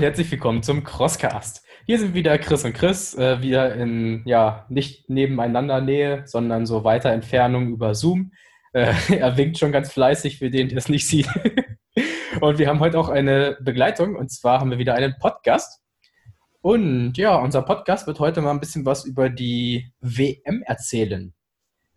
Und 0.00 0.04
herzlich 0.04 0.30
willkommen 0.30 0.62
zum 0.62 0.82
Crosscast. 0.82 1.62
Hier 1.84 1.98
sind 1.98 2.14
wieder 2.14 2.38
Chris 2.38 2.64
und 2.64 2.72
Chris, 2.72 3.14
äh, 3.18 3.42
wieder 3.42 3.74
in, 3.74 4.22
ja, 4.24 4.64
nicht 4.70 5.10
nebeneinander 5.10 5.82
Nähe, 5.82 6.22
sondern 6.24 6.64
so 6.64 6.84
weiter 6.84 7.10
Entfernung 7.10 7.68
über 7.68 7.94
Zoom. 7.94 8.32
Äh, 8.72 8.94
er 9.18 9.36
winkt 9.36 9.58
schon 9.58 9.72
ganz 9.72 9.92
fleißig 9.92 10.38
für 10.38 10.48
den, 10.48 10.70
der 10.70 10.78
es 10.78 10.88
nicht 10.88 11.06
sieht. 11.06 11.28
und 12.40 12.58
wir 12.58 12.68
haben 12.68 12.80
heute 12.80 12.98
auch 12.98 13.10
eine 13.10 13.58
Begleitung 13.60 14.16
und 14.16 14.32
zwar 14.32 14.60
haben 14.60 14.70
wir 14.70 14.78
wieder 14.78 14.94
einen 14.94 15.16
Podcast. 15.18 15.82
Und 16.62 17.18
ja, 17.18 17.36
unser 17.36 17.60
Podcast 17.60 18.06
wird 18.06 18.20
heute 18.20 18.40
mal 18.40 18.52
ein 18.52 18.60
bisschen 18.60 18.86
was 18.86 19.04
über 19.04 19.28
die 19.28 19.92
WM 20.00 20.62
erzählen. 20.64 21.34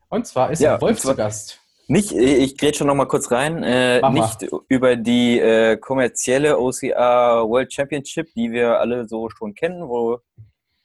Und 0.09 0.27
zwar 0.27 0.51
ist 0.51 0.59
ja, 0.59 0.81
Wolf 0.81 0.99
zu 0.99 1.15
Gast. 1.15 1.62
Nicht, 1.87 2.13
ich 2.13 2.57
grätsche 2.57 2.79
schon 2.79 2.87
noch 2.87 2.95
mal 2.95 3.07
kurz 3.07 3.29
rein, 3.29 3.61
äh, 3.61 4.01
nicht 4.11 4.47
über 4.69 4.95
die 4.95 5.39
äh, 5.39 5.75
kommerzielle 5.77 6.57
OCR 6.57 7.47
World 7.47 7.73
Championship, 7.73 8.33
die 8.35 8.51
wir 8.51 8.79
alle 8.79 9.07
so 9.07 9.29
schon 9.29 9.53
kennen, 9.53 9.89
wo 9.89 10.19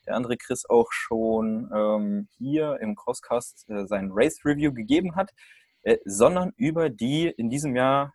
der 0.07 0.17
andere 0.17 0.37
Chris 0.37 0.65
auch 0.69 0.91
schon 0.91 1.71
ähm, 1.73 2.29
hier 2.39 2.79
im 2.81 2.97
Crosscast 2.97 3.69
äh, 3.69 3.87
sein 3.87 4.11
Race 4.13 4.41
Review 4.45 4.73
gegeben 4.73 5.15
hat, 5.15 5.31
äh, 5.83 5.99
sondern 6.05 6.53
über 6.57 6.91
die 6.91 7.29
in 7.29 7.49
diesem 7.49 7.77
Jahr 7.77 8.15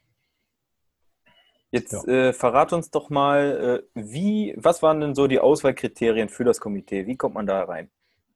Jetzt 1.72 1.94
ja. 1.94 2.30
äh, 2.30 2.34
verrat 2.34 2.74
uns 2.74 2.92
doch 2.92 3.10
mal, 3.10 3.84
äh, 3.96 4.00
wie, 4.02 4.54
was 4.58 4.82
waren 4.82 5.02
denn 5.02 5.16
so 5.16 5.28
die 5.28 5.40
Auswahlkriterien 5.40 6.30
für 6.30 6.44
das 6.44 6.60
Komitee? 6.60 7.08
Wie 7.08 7.18
kommt 7.18 7.36
man 7.36 7.46
da 7.46 7.64
rein? 7.64 7.90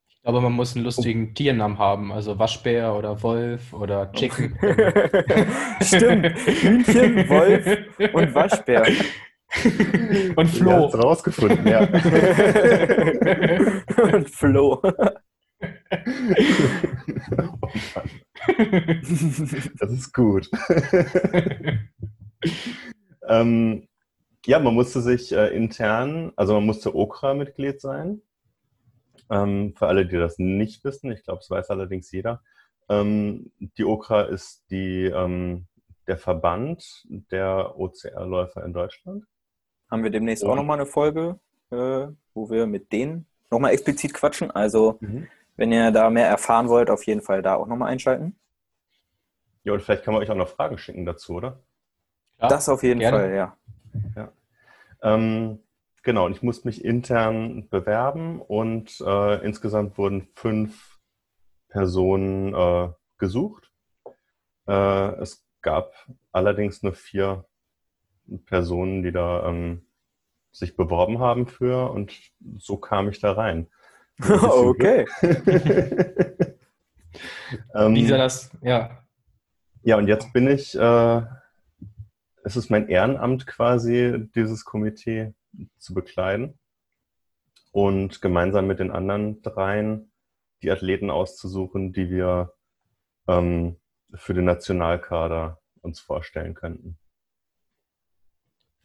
Ich 0.07 0.21
glaube, 0.23 0.41
man 0.41 0.51
muss 0.51 0.75
einen 0.75 0.83
lustigen 0.83 1.29
oh. 1.29 1.33
Tiernamen 1.33 1.77
haben, 1.77 2.11
also 2.11 2.37
Waschbär 2.37 2.93
oder 2.93 3.23
Wolf 3.23 3.73
oder 3.73 4.11
Chicken. 4.11 4.59
Stimmt, 5.81 6.37
Hühnchen, 6.45 7.29
Wolf 7.29 7.65
und 8.13 8.35
Waschbär. 8.35 8.85
Und 10.35 10.47
Flo. 10.47 10.71
Ja, 10.71 10.99
rausgefunden, 10.99 11.67
ja. 11.67 11.79
und 14.13 14.29
Flo. 14.29 14.79
Oh 14.83 14.91
das 19.79 19.91
ist 19.91 20.13
gut. 20.13 20.49
Ähm, 23.29 23.87
ja, 24.45 24.59
man 24.59 24.73
musste 24.73 25.01
sich 25.01 25.31
äh, 25.31 25.55
intern, 25.55 26.33
also 26.35 26.55
man 26.55 26.65
musste 26.65 26.95
Okra-Mitglied 26.95 27.79
sein. 27.79 28.21
Ähm, 29.29 29.73
für 29.77 29.87
alle, 29.87 30.05
die 30.05 30.17
das 30.17 30.39
nicht 30.39 30.83
wissen, 30.83 31.11
ich 31.11 31.23
glaube, 31.23 31.39
es 31.41 31.49
weiß 31.49 31.69
allerdings 31.69 32.11
jeder. 32.11 32.41
Ähm, 32.89 33.51
die 33.59 33.85
Okra 33.85 34.23
ist 34.23 34.65
die, 34.71 35.05
ähm, 35.05 35.67
der 36.07 36.17
Verband 36.17 37.05
der 37.07 37.77
OCR-Läufer 37.77 38.65
in 38.65 38.73
Deutschland. 38.73 39.25
Haben 39.91 40.03
wir 40.03 40.09
demnächst 40.09 40.43
Und, 40.43 40.49
auch 40.49 40.55
nochmal 40.55 40.79
eine 40.79 40.87
Folge, 40.87 41.39
äh, 41.69 42.07
wo 42.33 42.49
wir 42.49 42.65
mit 42.65 42.91
denen 42.91 43.27
nochmal 43.51 43.73
explizit 43.73 44.13
quatschen. 44.13 44.49
Also, 44.49 44.97
mhm. 45.01 45.27
wenn 45.55 45.71
ihr 45.71 45.91
da 45.91 46.09
mehr 46.09 46.27
erfahren 46.27 46.69
wollt, 46.69 46.89
auf 46.89 47.03
jeden 47.05 47.21
Fall 47.21 47.43
da 47.43 47.55
auch 47.55 47.67
nochmal 47.67 47.91
einschalten. 47.91 48.35
Ja, 49.63 49.73
und 49.73 49.83
vielleicht 49.83 50.03
kann 50.03 50.15
man 50.15 50.23
euch 50.23 50.31
auch 50.31 50.35
noch 50.35 50.49
Fragen 50.49 50.79
schicken 50.79 51.05
dazu, 51.05 51.33
oder? 51.33 51.59
Ja, 52.41 52.47
das 52.47 52.69
auf 52.69 52.83
jeden 52.83 52.99
gerne. 52.99 53.17
Fall, 53.17 53.33
ja. 53.33 53.57
ja. 54.15 54.31
Ähm, 55.01 55.59
genau, 56.03 56.25
und 56.25 56.31
ich 56.33 56.41
musste 56.41 56.67
mich 56.67 56.83
intern 56.83 57.67
bewerben 57.69 58.41
und 58.41 59.01
äh, 59.01 59.45
insgesamt 59.45 59.97
wurden 59.97 60.27
fünf 60.35 60.99
Personen 61.69 62.53
äh, 62.53 62.89
gesucht. 63.17 63.71
Äh, 64.67 65.21
es 65.21 65.45
gab 65.61 65.93
allerdings 66.31 66.83
nur 66.83 66.93
vier 66.93 67.45
Personen, 68.45 69.03
die 69.03 69.11
da 69.11 69.47
ähm, 69.47 69.85
sich 70.51 70.75
beworben 70.75 71.19
haben 71.19 71.47
für 71.47 71.91
und 71.91 72.13
so 72.57 72.77
kam 72.77 73.09
ich 73.09 73.19
da 73.19 73.33
rein. 73.33 73.67
okay. 74.29 75.05
ähm, 77.73 77.95
Wie 77.95 78.05
sah 78.05 78.17
das? 78.17 78.51
Ja. 78.61 79.03
Ja, 79.81 79.97
und 79.97 80.07
jetzt 80.07 80.33
bin 80.33 80.47
ich 80.49 80.75
äh, 80.75 81.21
es 82.43 82.55
ist 82.55 82.69
mein 82.69 82.87
Ehrenamt 82.87 83.47
quasi, 83.47 84.27
dieses 84.35 84.65
Komitee 84.65 85.33
zu 85.77 85.93
bekleiden 85.93 86.57
und 87.71 88.21
gemeinsam 88.21 88.67
mit 88.67 88.79
den 88.79 88.91
anderen 88.91 89.41
dreien 89.41 90.11
die 90.61 90.71
Athleten 90.71 91.09
auszusuchen, 91.09 91.93
die 91.93 92.09
wir 92.09 92.53
ähm, 93.27 93.77
für 94.13 94.33
den 94.33 94.45
Nationalkader 94.45 95.59
uns 95.81 95.99
vorstellen 95.99 96.53
könnten. 96.53 96.97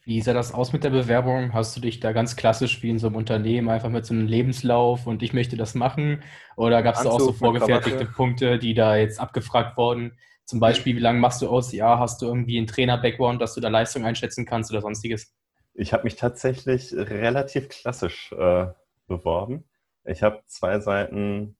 Wie 0.06 0.20
sah 0.20 0.34
das 0.34 0.52
aus 0.52 0.74
mit 0.74 0.84
der 0.84 0.90
Bewerbung? 0.90 1.54
Hast 1.54 1.74
du 1.76 1.80
dich 1.80 1.98
da 1.98 2.12
ganz 2.12 2.36
klassisch 2.36 2.82
wie 2.82 2.90
in 2.90 2.98
so 2.98 3.06
einem 3.06 3.16
Unternehmen 3.16 3.70
einfach 3.70 3.88
mit 3.88 4.04
so 4.04 4.12
einem 4.12 4.26
Lebenslauf 4.26 5.06
und 5.06 5.22
ich 5.22 5.32
möchte 5.32 5.56
das 5.56 5.74
machen? 5.74 6.22
Oder 6.56 6.82
gab 6.82 6.96
es 6.96 7.04
da 7.04 7.08
auch 7.08 7.20
so 7.20 7.32
vorgefertigte 7.32 8.04
Punkte, 8.04 8.58
die 8.58 8.74
da 8.74 8.96
jetzt 8.96 9.18
abgefragt 9.18 9.78
wurden? 9.78 10.18
Zum 10.44 10.60
Beispiel, 10.60 10.96
wie 10.96 11.00
lange 11.00 11.20
machst 11.20 11.40
du? 11.40 11.60
Ja, 11.72 11.98
hast 11.98 12.20
du 12.20 12.26
irgendwie 12.26 12.58
einen 12.58 12.66
Trainer-Background, 12.66 13.40
dass 13.40 13.54
du 13.54 13.60
da 13.60 13.68
Leistung 13.68 14.04
einschätzen 14.04 14.44
kannst 14.44 14.70
oder 14.70 14.82
sonstiges? 14.82 15.34
Ich 15.72 15.92
habe 15.92 16.04
mich 16.04 16.16
tatsächlich 16.16 16.92
relativ 16.92 17.68
klassisch 17.68 18.32
äh, 18.32 18.66
beworben. 19.06 19.64
Ich 20.04 20.22
habe 20.22 20.42
zwei 20.46 20.80
Seiten 20.80 21.56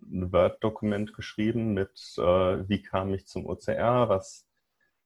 ein 0.00 0.32
Word-Dokument 0.32 1.14
geschrieben 1.14 1.74
mit, 1.74 1.90
äh, 2.16 2.22
wie 2.68 2.80
kam 2.80 3.12
ich 3.12 3.26
zum 3.26 3.46
OCR, 3.46 4.08
was, 4.08 4.46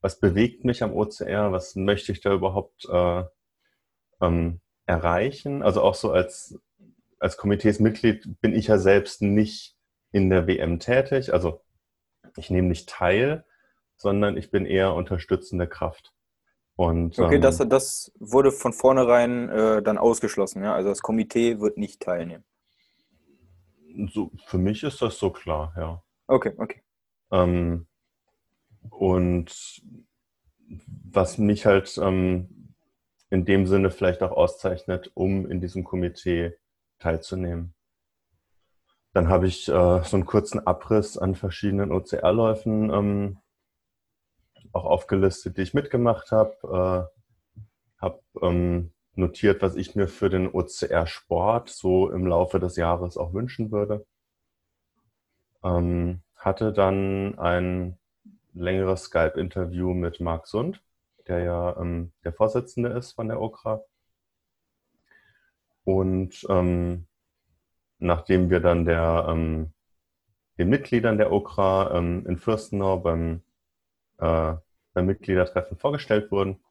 was 0.01 0.21
bewegt 0.21 0.65
mich 0.65 0.83
am 0.83 0.95
OCR, 0.95 1.53
was 1.53 1.75
möchte 1.75 2.13
ich 2.13 2.21
da 2.21 2.33
überhaupt 2.33 2.87
äh, 2.91 3.25
ähm, 4.21 4.61
erreichen. 4.87 5.63
Also 5.63 5.83
auch 5.83 5.95
so 5.95 6.13
als, 6.13 6.59
als 7.19 7.37
Komiteesmitglied 7.39 8.41
bin 8.41 8.55
ich 8.55 8.67
ja 8.67 8.79
selbst 8.79 9.23
nicht 9.23 9.75
in 10.13 10.29
der 10.29 10.47
WM 10.47 10.79
tätig. 10.79 11.33
Also 11.33 11.63
ich 12.37 12.51
nehme 12.51 12.69
nicht 12.69 12.89
teil, 12.89 13.45
sondern 13.97 14.37
ich 14.37 14.51
bin 14.51 14.67
eher 14.67 14.95
unterstützende 14.95 15.67
Kraft. 15.67 16.13
Und, 16.75 17.19
okay, 17.19 17.37
ähm, 17.37 17.43
das, 17.43 17.59
das 17.59 18.13
wurde 18.19 18.51
von 18.51 18.73
vornherein 18.73 19.49
äh, 19.49 19.83
dann 19.83 19.99
ausgeschlossen, 19.99 20.63
ja? 20.63 20.75
Also 20.75 20.89
das 20.89 21.03
Komitee 21.03 21.61
wird 21.61 21.77
nicht 21.77 22.01
teilnehmen. 22.01 22.45
So, 24.13 24.31
für 24.47 24.59
mich 24.59 24.83
ist 24.83 25.03
das 25.03 25.19
so 25.19 25.31
klar, 25.31 25.75
ja. 25.77 26.03
Okay, 26.27 26.55
okay. 26.57 26.83
Ähm, 27.31 27.87
und 28.91 29.83
was 31.11 31.39
mich 31.39 31.67
halt 31.67 31.99
ähm, 31.99 32.73
in 33.31 33.45
dem 33.45 33.67
Sinne 33.67 33.91
vielleicht 33.91 34.23
auch 34.23 34.33
auszeichnet, 34.33 35.11
um 35.15 35.51
in 35.51 35.61
diesem 35.61 35.85
Komitee 35.85 36.57
teilzunehmen. 36.99 37.75
Dann 39.13 39.29
habe 39.29 39.47
ich 39.47 39.69
äh, 39.69 40.03
so 40.05 40.17
einen 40.17 40.27
kurzen 40.27 40.67
Abriss 40.67 41.19
an 41.19 41.35
verschiedenen 41.35 41.93
OCR-Läufen 41.93 42.91
ähm, 42.91 43.39
auch 44.73 44.85
aufgelistet, 44.85 45.59
die 45.59 45.63
ich 45.63 45.75
mitgemacht 45.75 46.33
habe. 46.33 47.11
Äh, 47.13 48.03
habe 48.03 48.21
ähm, 48.41 48.93
notiert, 49.15 49.61
was 49.61 49.77
ich 49.77 49.95
mir 49.95 50.09
für 50.09 50.31
den 50.31 50.49
OCR-Sport 50.49 51.69
so 51.69 52.11
im 52.11 52.27
Laufe 52.27 52.59
des 52.59 52.77
Jahres 52.77 53.19
auch 53.19 53.35
wünschen 53.35 53.71
würde. 53.71 54.07
Ähm, 55.63 56.23
hatte 56.35 56.73
dann 56.73 57.39
ein 57.39 57.99
längeres 58.55 59.05
Skype-Interview 59.05 59.93
mit 59.95 60.21
Marc 60.21 60.47
Sund, 60.47 60.83
der 61.29 61.41
ja 61.41 61.77
ähm, 61.79 62.13
der 62.25 62.33
Vorsitzende 62.33 62.89
ist 62.91 63.13
von 63.13 63.29
der 63.29 63.41
OKRA. 63.41 63.85
Und 65.85 66.47
ähm, 66.49 67.07
nachdem 68.03 68.51
wir 68.51 68.61
dann 68.61 68.85
der, 68.85 69.27
ähm, 69.29 69.73
den 70.59 70.69
Mitgliedern 70.69 71.19
der 71.19 71.33
OKRA 71.33 71.97
ähm, 71.97 72.27
in 72.27 72.37
Fürstenau 72.37 72.99
beim, 72.99 73.43
äh, 74.19 74.55
beim 74.93 75.07
Mitgliedertreffen 75.07 75.79
vorgestellt 75.79 76.31
wurden, 76.31 76.63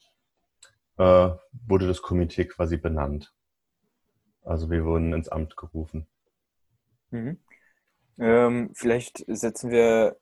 äh, 0.98 1.30
wurde 1.68 1.88
das 1.88 2.02
Komitee 2.02 2.46
quasi 2.46 2.78
benannt. 2.78 3.34
Also 4.44 4.70
wir 4.70 4.86
wurden 4.86 5.14
ins 5.14 5.30
Amt 5.30 5.56
gerufen. 5.56 6.08
Mhm. 7.12 7.40
Ähm, 8.20 8.72
vielleicht 8.74 9.24
setzen 9.28 9.72
wir 9.72 10.18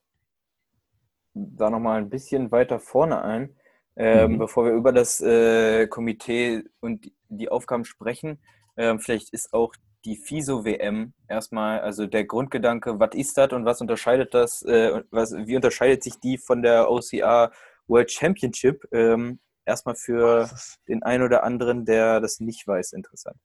da 1.33 1.69
nochmal 1.69 1.99
ein 1.99 2.09
bisschen 2.09 2.51
weiter 2.51 2.79
vorne 2.79 3.21
ein, 3.23 3.55
ähm, 3.95 4.33
mhm. 4.33 4.37
bevor 4.39 4.65
wir 4.65 4.73
über 4.73 4.91
das 4.91 5.21
äh, 5.21 5.87
Komitee 5.87 6.63
und 6.79 7.11
die 7.29 7.49
Aufgaben 7.49 7.85
sprechen. 7.85 8.39
Ähm, 8.77 8.99
vielleicht 8.99 9.31
ist 9.33 9.53
auch 9.53 9.73
die 10.05 10.15
FISO-WM 10.15 11.13
erstmal, 11.27 11.81
also 11.81 12.07
der 12.07 12.25
Grundgedanke, 12.25 12.99
was 12.99 13.13
ist 13.13 13.37
das 13.37 13.51
und 13.51 13.65
was 13.65 13.81
unterscheidet 13.81 14.33
das, 14.33 14.61
äh, 14.63 15.03
was, 15.11 15.35
wie 15.35 15.55
unterscheidet 15.55 16.03
sich 16.03 16.19
die 16.19 16.37
von 16.37 16.61
der 16.61 16.89
OCR 16.89 17.51
World 17.87 18.11
Championship? 18.11 18.87
Ähm, 18.91 19.39
erstmal 19.65 19.95
für 19.95 20.49
den 20.87 21.03
einen 21.03 21.23
oder 21.23 21.43
anderen, 21.43 21.85
der 21.85 22.19
das 22.21 22.39
nicht 22.39 22.67
weiß, 22.67 22.93
interessant. 22.93 23.37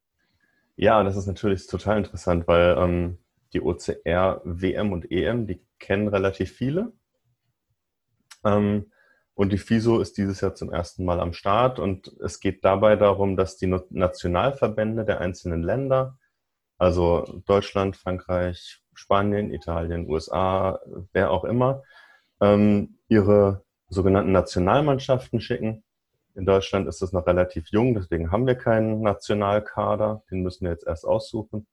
Ja, 0.77 1.03
das 1.03 1.17
ist 1.17 1.27
natürlich 1.27 1.67
total 1.67 1.99
interessant, 1.99 2.49
weil 2.49 2.77
ähm, 2.79 3.19
die 3.53 3.61
OCR 3.61 4.41
WM 4.45 4.93
und 4.93 5.11
EM, 5.11 5.47
die 5.47 5.61
kennen 5.79 6.09
relativ 6.09 6.53
viele. 6.53 6.93
Ähm, 8.45 8.91
und 9.35 9.53
die 9.53 9.59
FISO 9.59 10.01
ist 10.01 10.17
dieses 10.17 10.41
Jahr 10.41 10.55
zum 10.55 10.73
ersten 10.73 11.05
Mal 11.05 11.21
am 11.21 11.33
Start 11.33 11.79
und 11.81 12.13
es 12.23 12.39
geht 12.39 12.65
dabei 12.65 12.95
darum, 12.95 13.37
dass 13.37 13.57
die 13.57 13.67
Nationalverbände 13.67 15.05
der 15.05 15.21
einzelnen 15.21 15.63
Länder, 15.63 16.19
also 16.85 17.41
Deutschland, 17.47 17.97
Frankreich, 17.97 18.83
Spanien, 18.93 19.53
Italien, 19.53 20.07
USA, 20.07 20.79
wer 21.15 21.31
auch 21.31 21.45
immer, 21.45 21.83
ähm, 22.43 22.99
ihre 23.09 23.65
sogenannten 23.89 24.33
Nationalmannschaften 24.33 25.41
schicken. 25.41 25.83
In 26.35 26.45
Deutschland 26.45 26.87
ist 26.87 27.01
es 27.01 27.13
noch 27.13 27.27
relativ 27.27 27.69
jung, 27.71 27.95
deswegen 27.95 28.31
haben 28.31 28.47
wir 28.47 28.57
keinen 28.57 29.01
Nationalkader, 29.01 30.25
den 30.31 30.43
müssen 30.43 30.65
wir 30.65 30.73
jetzt 30.73 30.87
erst 30.87 31.07
aussuchen. 31.07 31.67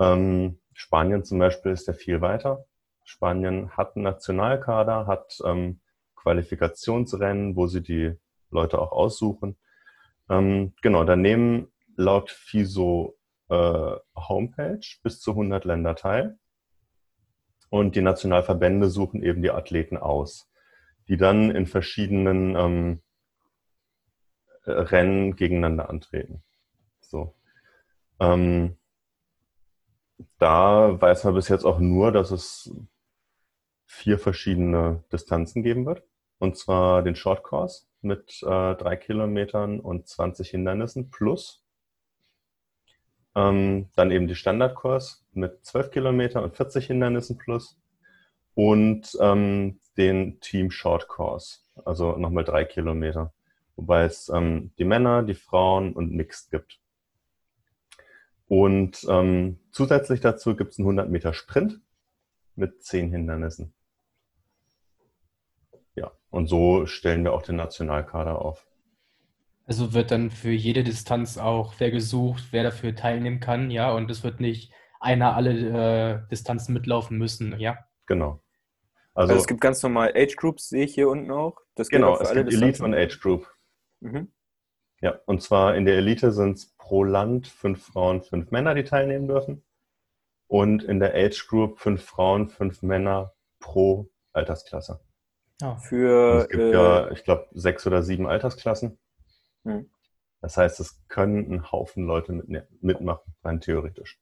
Ähm, 0.00 0.58
Spanien 0.72 1.22
zum 1.22 1.38
Beispiel 1.38 1.70
ist 1.70 1.86
ja 1.86 1.92
viel 1.92 2.20
weiter. 2.20 2.64
Spanien 3.04 3.70
hat 3.76 3.94
einen 3.94 4.02
Nationalkader, 4.02 5.06
hat 5.06 5.38
ähm, 5.44 5.80
Qualifikationsrennen, 6.16 7.54
wo 7.54 7.68
sie 7.68 7.82
die 7.82 8.16
Leute 8.50 8.80
auch 8.80 8.90
aussuchen. 8.90 9.56
Ähm, 10.28 10.72
genau, 10.82 11.04
da 11.04 11.14
nehmen 11.14 11.68
laut 11.96 12.30
FISO 12.30 13.16
äh, 13.50 13.96
Homepage 14.16 14.86
bis 15.02 15.20
zu 15.20 15.32
100 15.32 15.64
Länder 15.64 15.94
teil. 15.96 16.38
Und 17.68 17.94
die 17.94 18.02
Nationalverbände 18.02 18.88
suchen 18.88 19.22
eben 19.22 19.42
die 19.42 19.50
Athleten 19.50 19.96
aus, 19.96 20.50
die 21.08 21.16
dann 21.16 21.50
in 21.50 21.66
verschiedenen 21.66 22.56
ähm, 22.56 23.02
Rennen 24.66 25.36
gegeneinander 25.36 25.88
antreten. 25.88 26.42
So. 27.00 27.34
Ähm, 28.18 28.76
da 30.38 31.00
weiß 31.00 31.24
man 31.24 31.34
bis 31.34 31.48
jetzt 31.48 31.64
auch 31.64 31.78
nur, 31.78 32.12
dass 32.12 32.30
es 32.30 32.72
vier 33.86 34.18
verschiedene 34.18 35.04
Distanzen 35.12 35.62
geben 35.62 35.86
wird. 35.86 36.02
Und 36.38 36.56
zwar 36.56 37.02
den 37.02 37.16
Short 37.16 37.42
Course 37.42 37.86
mit 38.00 38.42
äh, 38.42 38.74
drei 38.74 38.96
Kilometern 38.96 39.80
und 39.80 40.08
20 40.08 40.48
Hindernissen 40.48 41.10
plus. 41.10 41.62
Ähm, 43.34 43.88
dann 43.94 44.10
eben 44.10 44.26
die 44.26 44.34
Standardkurs 44.34 45.24
mit 45.32 45.64
12 45.64 45.90
Kilometern 45.90 46.44
und 46.44 46.56
40 46.56 46.86
Hindernissen 46.86 47.38
plus. 47.38 47.78
Und 48.54 49.16
ähm, 49.20 49.78
den 49.96 50.40
Team 50.40 50.70
Short 50.70 51.08
Course, 51.08 51.60
also 51.84 52.16
nochmal 52.16 52.44
drei 52.44 52.64
Kilometer. 52.64 53.32
Wobei 53.76 54.04
es 54.04 54.28
ähm, 54.28 54.72
die 54.78 54.84
Männer, 54.84 55.22
die 55.22 55.34
Frauen 55.34 55.92
und 55.92 56.12
Mixed 56.12 56.50
gibt. 56.50 56.80
Und 58.48 59.06
ähm, 59.08 59.60
zusätzlich 59.70 60.20
dazu 60.20 60.56
gibt 60.56 60.72
es 60.72 60.78
einen 60.78 60.86
100 60.86 61.08
Meter 61.08 61.32
Sprint 61.32 61.80
mit 62.56 62.82
10 62.82 63.10
Hindernissen. 63.10 63.72
Ja, 65.94 66.10
und 66.30 66.48
so 66.48 66.86
stellen 66.86 67.24
wir 67.24 67.32
auch 67.32 67.42
den 67.42 67.56
Nationalkader 67.56 68.40
auf. 68.40 68.66
Also 69.70 69.94
wird 69.94 70.10
dann 70.10 70.32
für 70.32 70.50
jede 70.50 70.82
Distanz 70.82 71.38
auch 71.38 71.74
wer 71.78 71.92
gesucht, 71.92 72.48
wer 72.50 72.64
dafür 72.64 72.96
teilnehmen 72.96 73.38
kann, 73.38 73.70
ja, 73.70 73.92
und 73.92 74.10
es 74.10 74.24
wird 74.24 74.40
nicht 74.40 74.72
einer 74.98 75.36
alle 75.36 76.24
äh, 76.24 76.28
Distanzen 76.28 76.74
mitlaufen 76.74 77.16
müssen, 77.16 77.56
ja. 77.60 77.78
Genau. 78.06 78.42
Also, 79.14 79.30
also, 79.30 79.34
es 79.36 79.46
gibt 79.46 79.60
ganz 79.60 79.80
normal 79.84 80.12
Age 80.16 80.34
Groups, 80.34 80.70
sehe 80.70 80.82
ich 80.82 80.94
hier 80.94 81.08
unten 81.08 81.30
auch. 81.30 81.56
Das 81.76 81.88
genau, 81.88 82.18
es 82.18 82.32
gibt 82.32 82.52
Elite 82.52 82.82
und 82.82 82.94
Age 82.96 83.20
Group. 83.20 83.48
Mhm. 84.00 84.32
Ja, 85.00 85.20
und 85.26 85.40
zwar 85.40 85.76
in 85.76 85.84
der 85.84 85.98
Elite 85.98 86.32
sind 86.32 86.58
es 86.58 86.74
pro 86.76 87.04
Land 87.04 87.46
fünf 87.46 87.86
Frauen, 87.86 88.22
fünf 88.22 88.50
Männer, 88.50 88.74
die 88.74 88.82
teilnehmen 88.82 89.28
dürfen. 89.28 89.62
Und 90.48 90.82
in 90.82 90.98
der 90.98 91.14
Age 91.14 91.46
Group 91.46 91.78
fünf 91.78 92.02
Frauen, 92.02 92.48
fünf 92.48 92.82
Männer 92.82 93.34
pro 93.60 94.10
Altersklasse. 94.32 94.98
Ja. 95.60 95.76
Für, 95.76 96.38
es 96.38 96.48
gibt 96.48 96.60
äh, 96.60 96.72
ja, 96.72 97.10
ich 97.12 97.22
glaube, 97.22 97.46
sechs 97.52 97.86
oder 97.86 98.02
sieben 98.02 98.26
Altersklassen. 98.26 98.98
Hm. 99.64 99.90
Das 100.40 100.56
heißt, 100.56 100.80
es 100.80 100.98
können 101.08 101.52
ein 101.52 101.70
Haufen 101.70 102.06
Leute 102.06 102.32
mit, 102.32 102.48
ne, 102.48 102.66
mitmachen, 102.80 103.34
rein 103.44 103.60
theoretisch. 103.60 104.18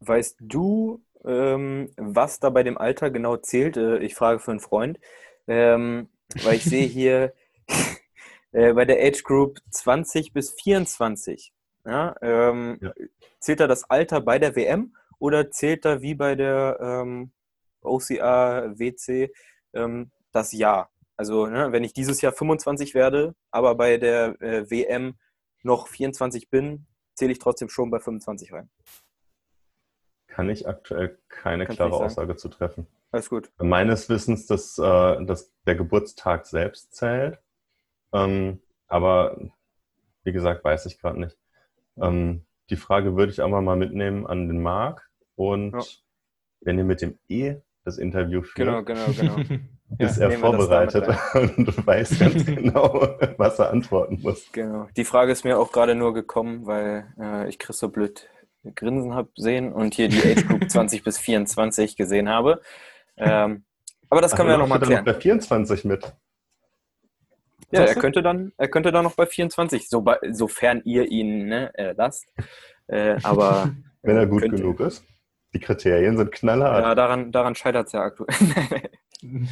Weißt 0.00 0.36
du, 0.40 1.02
ähm, 1.24 1.90
was 1.96 2.40
da 2.40 2.50
bei 2.50 2.62
dem 2.62 2.78
Alter 2.78 3.10
genau 3.10 3.36
zählt? 3.36 3.76
Äh, 3.76 3.98
ich 3.98 4.14
frage 4.14 4.40
für 4.40 4.50
einen 4.50 4.60
Freund, 4.60 4.98
ähm, 5.46 6.08
weil 6.42 6.56
ich 6.56 6.64
sehe 6.64 6.86
hier 6.86 7.32
äh, 8.52 8.72
bei 8.72 8.84
der 8.84 8.98
Age 8.98 9.22
Group 9.22 9.58
20 9.70 10.32
bis 10.32 10.50
24. 10.52 11.52
Ja, 11.84 12.16
ähm, 12.20 12.78
ja. 12.80 12.92
Zählt 13.38 13.60
da 13.60 13.68
das 13.68 13.88
Alter 13.88 14.20
bei 14.20 14.40
der 14.40 14.56
WM 14.56 14.96
oder 15.18 15.50
zählt 15.50 15.84
da 15.84 16.02
wie 16.02 16.14
bei 16.14 16.34
der 16.34 16.78
ähm, 16.80 17.30
OCA 17.80 18.72
WC 18.76 19.32
ähm, 19.72 20.10
das 20.32 20.52
Jahr. 20.52 20.90
Also 21.16 21.46
ne, 21.46 21.72
wenn 21.72 21.84
ich 21.84 21.92
dieses 21.92 22.20
Jahr 22.20 22.32
25 22.32 22.94
werde, 22.94 23.34
aber 23.50 23.74
bei 23.74 23.96
der 23.96 24.40
äh, 24.40 24.70
WM 24.70 25.16
noch 25.62 25.88
24 25.88 26.50
bin, 26.50 26.86
zähle 27.14 27.32
ich 27.32 27.38
trotzdem 27.38 27.68
schon 27.68 27.90
bei 27.90 27.98
25 27.98 28.52
rein. 28.52 28.70
Kann 30.26 30.50
ich 30.50 30.68
aktuell 30.68 31.18
keine 31.28 31.64
Kannst 31.64 31.78
klare 31.78 31.94
Aussage 31.94 32.36
zu 32.36 32.48
treffen. 32.48 32.86
Alles 33.10 33.30
gut. 33.30 33.50
Meines 33.58 34.08
Wissens, 34.08 34.46
dass, 34.46 34.78
äh, 34.78 35.24
dass 35.24 35.52
der 35.66 35.76
Geburtstag 35.76 36.46
selbst 36.46 36.94
zählt. 36.94 37.38
Ähm, 38.12 38.60
aber 38.86 39.38
wie 40.24 40.32
gesagt, 40.32 40.64
weiß 40.64 40.86
ich 40.86 40.98
gerade 40.98 41.20
nicht. 41.20 41.38
Ähm, 41.96 42.44
die 42.68 42.76
Frage 42.76 43.16
würde 43.16 43.32
ich 43.32 43.42
aber 43.42 43.62
mal 43.62 43.76
mitnehmen 43.76 44.26
an 44.26 44.48
den 44.48 44.60
Marc. 44.60 45.08
Und 45.36 45.72
ja. 45.72 45.82
wenn 46.60 46.78
ihr 46.78 46.84
mit 46.84 47.00
dem 47.00 47.18
E 47.28 47.56
das 47.86 47.98
Interview 47.98 48.42
führt, 48.42 48.56
genau, 48.56 48.82
genau, 48.82 49.36
genau. 49.36 49.36
ist 49.98 50.18
ja, 50.18 50.28
er 50.28 50.38
vorbereitet 50.38 51.06
und 51.34 51.86
weiß 51.86 52.18
ganz 52.18 52.44
genau, 52.44 53.16
was 53.36 53.58
er 53.58 53.70
antworten 53.70 54.18
muss. 54.22 54.50
Genau. 54.52 54.88
Die 54.96 55.04
Frage 55.04 55.30
ist 55.30 55.44
mir 55.44 55.58
auch 55.58 55.70
gerade 55.70 55.94
nur 55.94 56.12
gekommen, 56.12 56.66
weil 56.66 57.06
äh, 57.18 57.48
ich 57.48 57.58
Chris 57.58 57.78
so 57.78 57.88
blöd 57.88 58.28
grinsen 58.74 59.14
habe 59.14 59.28
sehen 59.36 59.72
und 59.72 59.94
hier 59.94 60.08
die 60.08 60.20
Age 60.20 60.44
Group 60.48 60.68
20 60.68 61.04
bis 61.04 61.18
24 61.18 61.96
gesehen 61.96 62.28
habe. 62.28 62.60
Ähm, 63.16 63.64
aber 64.10 64.20
das 64.20 64.34
können 64.34 64.48
Ach, 64.48 64.54
wir 64.54 64.56
ja 64.56 64.58
nochmal 64.58 64.80
klären. 64.80 65.04
Noch 65.04 65.14
bei 65.14 65.20
24 65.20 65.84
mit. 65.84 66.12
Ja, 67.70 67.82
er 67.82 67.94
könnte 67.94 68.22
dann, 68.22 68.52
er 68.56 68.68
könnte 68.68 68.90
dann 68.90 69.04
noch 69.04 69.14
bei 69.14 69.26
24, 69.26 69.88
so 69.88 70.02
bei, 70.02 70.18
sofern 70.30 70.82
ihr 70.84 71.06
ihn 71.10 71.46
ne, 71.46 71.70
äh, 71.74 71.94
lasst. 71.96 72.26
Äh, 72.88 73.18
aber 73.22 73.72
wenn 74.02 74.16
er 74.16 74.26
gut 74.26 74.42
könnte. 74.42 74.56
genug 74.56 74.80
ist. 74.80 75.04
Die 75.56 75.60
Kriterien 75.60 76.18
sind 76.18 76.32
knallhart. 76.32 76.84
Ja, 76.84 76.94
daran, 76.94 77.32
daran 77.32 77.54
scheitert 77.54 77.86
es 77.86 77.92
ja 77.92 78.02
aktuell. 78.02 78.90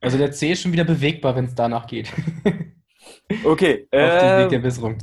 also 0.00 0.16
der 0.16 0.30
C 0.30 0.52
ist 0.52 0.62
schon 0.62 0.72
wieder 0.72 0.84
bewegbar, 0.84 1.34
wenn 1.34 1.46
es 1.46 1.56
danach 1.56 1.88
geht. 1.88 2.12
Okay. 3.44 3.88
Auf 3.90 3.90
dem 3.90 4.00
Weg 4.00 4.42
ähm, 4.44 4.48
der 4.50 4.58
Besserung. 4.58 4.98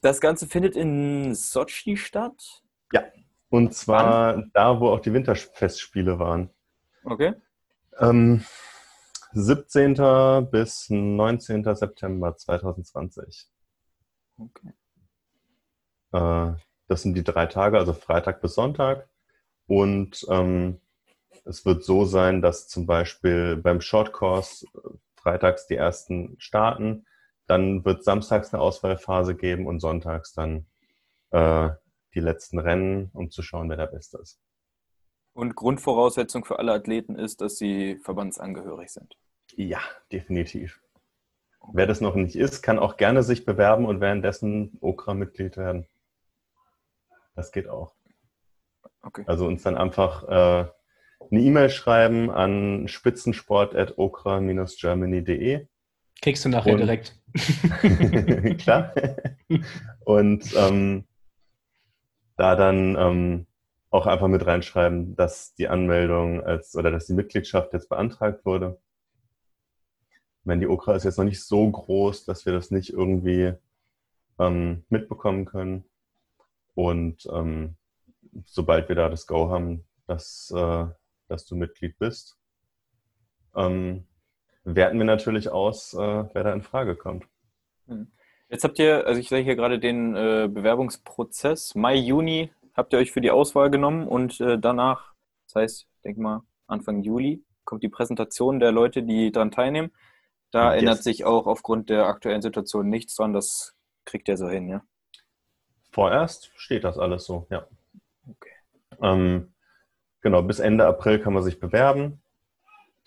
Das 0.00 0.20
Ganze 0.20 0.46
findet 0.46 0.76
in 0.76 1.34
Sochi 1.34 1.96
statt? 1.96 2.62
Ja. 2.92 3.04
Und 3.48 3.74
zwar 3.74 4.36
Wann? 4.36 4.50
da, 4.54 4.80
wo 4.80 4.88
auch 4.88 5.00
die 5.00 5.12
Winterfestspiele 5.12 6.18
waren. 6.18 6.50
Okay. 7.04 7.34
Ähm, 7.98 8.44
17. 9.32 9.94
bis 10.50 10.86
19. 10.88 11.74
September 11.74 12.36
2020. 12.36 13.48
Okay. 14.38 14.72
Äh, 16.12 16.52
das 16.88 17.02
sind 17.02 17.14
die 17.14 17.24
drei 17.24 17.46
Tage, 17.46 17.78
also 17.78 17.92
Freitag 17.92 18.40
bis 18.40 18.54
Sonntag. 18.54 19.08
Und 19.66 20.26
ähm, 20.28 20.80
es 21.44 21.64
wird 21.64 21.84
so 21.84 22.04
sein, 22.04 22.42
dass 22.42 22.68
zum 22.68 22.86
Beispiel 22.86 23.56
beim 23.56 23.80
Shortcourse 23.80 24.66
äh, 24.74 24.88
freitags 25.16 25.66
die 25.66 25.76
ersten 25.76 26.36
starten, 26.38 27.06
dann 27.46 27.84
wird 27.84 28.04
samstags 28.04 28.52
eine 28.52 28.62
Auswahlphase 28.62 29.34
geben 29.34 29.66
und 29.66 29.80
sonntags 29.80 30.32
dann 30.32 30.66
äh, 31.30 31.70
die 32.14 32.20
letzten 32.20 32.58
Rennen, 32.58 33.10
um 33.12 33.30
zu 33.30 33.42
schauen, 33.42 33.68
wer 33.68 33.76
der 33.76 33.86
Beste 33.86 34.18
ist. 34.18 34.40
Und 35.34 35.56
Grundvoraussetzung 35.56 36.44
für 36.44 36.58
alle 36.58 36.72
Athleten 36.72 37.16
ist, 37.16 37.40
dass 37.40 37.56
sie 37.56 37.98
verbandsangehörig 38.02 38.90
sind. 38.90 39.16
Ja, 39.54 39.80
definitiv. 40.10 40.80
Wer 41.72 41.86
das 41.86 42.00
noch 42.00 42.14
nicht 42.14 42.36
ist, 42.36 42.62
kann 42.62 42.78
auch 42.78 42.96
gerne 42.96 43.22
sich 43.22 43.44
bewerben 43.44 43.86
und 43.86 44.00
währenddessen 44.00 44.76
Okra-Mitglied 44.80 45.56
werden. 45.56 45.86
Das 47.34 47.52
geht 47.52 47.68
auch. 47.68 47.94
Okay. 49.02 49.24
Also 49.26 49.46
uns 49.46 49.62
dann 49.62 49.76
einfach 49.76 50.28
äh, 50.28 50.66
eine 51.30 51.40
E-Mail 51.40 51.70
schreiben 51.70 52.30
an 52.30 52.88
spitzensport.okra-germany.de. 52.88 55.66
Kriegst 56.20 56.44
du 56.44 56.48
nachher 56.48 56.74
und, 56.74 56.78
direkt. 56.78 57.16
klar. 58.60 58.92
und 60.04 60.44
ähm, 60.56 61.04
da 62.36 62.54
dann 62.54 62.96
ähm, 62.96 63.46
auch 63.90 64.06
einfach 64.06 64.28
mit 64.28 64.46
reinschreiben, 64.46 65.16
dass 65.16 65.54
die 65.54 65.68
Anmeldung 65.68 66.42
als 66.42 66.76
oder 66.76 66.90
dass 66.90 67.06
die 67.06 67.14
Mitgliedschaft 67.14 67.72
jetzt 67.72 67.88
beantragt 67.88 68.44
wurde. 68.44 68.78
Wenn 70.44 70.60
die 70.60 70.68
Okra 70.68 70.94
ist 70.94 71.04
jetzt 71.04 71.18
noch 71.18 71.24
nicht 71.24 71.42
so 71.42 71.70
groß, 71.70 72.24
dass 72.24 72.46
wir 72.46 72.52
das 72.52 72.70
nicht 72.70 72.90
irgendwie 72.90 73.54
ähm, 74.38 74.84
mitbekommen 74.88 75.44
können. 75.44 75.84
Und 76.74 77.28
ähm, 77.32 77.76
sobald 78.46 78.88
wir 78.88 78.96
da 78.96 79.08
das 79.08 79.26
Go 79.26 79.50
haben, 79.50 79.84
dass, 80.06 80.52
äh, 80.54 80.86
dass 81.28 81.46
du 81.46 81.56
Mitglied 81.56 81.98
bist, 81.98 82.38
ähm, 83.54 84.06
werten 84.64 84.98
wir 84.98 85.04
natürlich 85.04 85.50
aus, 85.50 85.94
äh, 85.94 85.98
wer 85.98 86.44
da 86.44 86.52
in 86.52 86.62
Frage 86.62 86.96
kommt. 86.96 87.26
Hm. 87.86 88.10
Jetzt 88.48 88.64
habt 88.64 88.78
ihr, 88.78 89.06
also 89.06 89.18
ich 89.18 89.28
sehe 89.28 89.42
hier 89.42 89.56
gerade 89.56 89.78
den 89.78 90.14
äh, 90.14 90.48
Bewerbungsprozess. 90.52 91.74
Mai, 91.74 91.94
Juni 91.96 92.50
habt 92.74 92.92
ihr 92.92 92.98
euch 92.98 93.10
für 93.10 93.22
die 93.22 93.30
Auswahl 93.30 93.70
genommen 93.70 94.06
und 94.06 94.40
äh, 94.40 94.58
danach, 94.58 95.14
das 95.46 95.54
heißt, 95.54 95.88
denk 96.04 96.18
mal 96.18 96.42
Anfang 96.66 97.02
Juli, 97.02 97.42
kommt 97.64 97.82
die 97.82 97.88
Präsentation 97.88 98.60
der 98.60 98.72
Leute, 98.72 99.02
die 99.02 99.32
daran 99.32 99.52
teilnehmen. 99.52 99.92
Da 100.50 100.72
yes. 100.72 100.80
ändert 100.80 101.02
sich 101.02 101.24
auch 101.24 101.46
aufgrund 101.46 101.88
der 101.88 102.06
aktuellen 102.06 102.42
Situation 102.42 102.88
nichts 102.88 103.14
dran. 103.16 103.32
Das 103.32 103.74
kriegt 104.04 104.28
ihr 104.28 104.36
so 104.36 104.48
hin, 104.48 104.68
ja? 104.68 104.82
Vorerst 105.90 106.50
steht 106.56 106.84
das 106.84 106.98
alles 106.98 107.24
so, 107.24 107.46
ja. 107.50 107.66
Ähm, 109.02 109.52
genau, 110.20 110.42
bis 110.42 110.58
Ende 110.58 110.86
April 110.86 111.18
kann 111.18 111.32
man 111.32 111.42
sich 111.42 111.60
bewerben. 111.60 112.22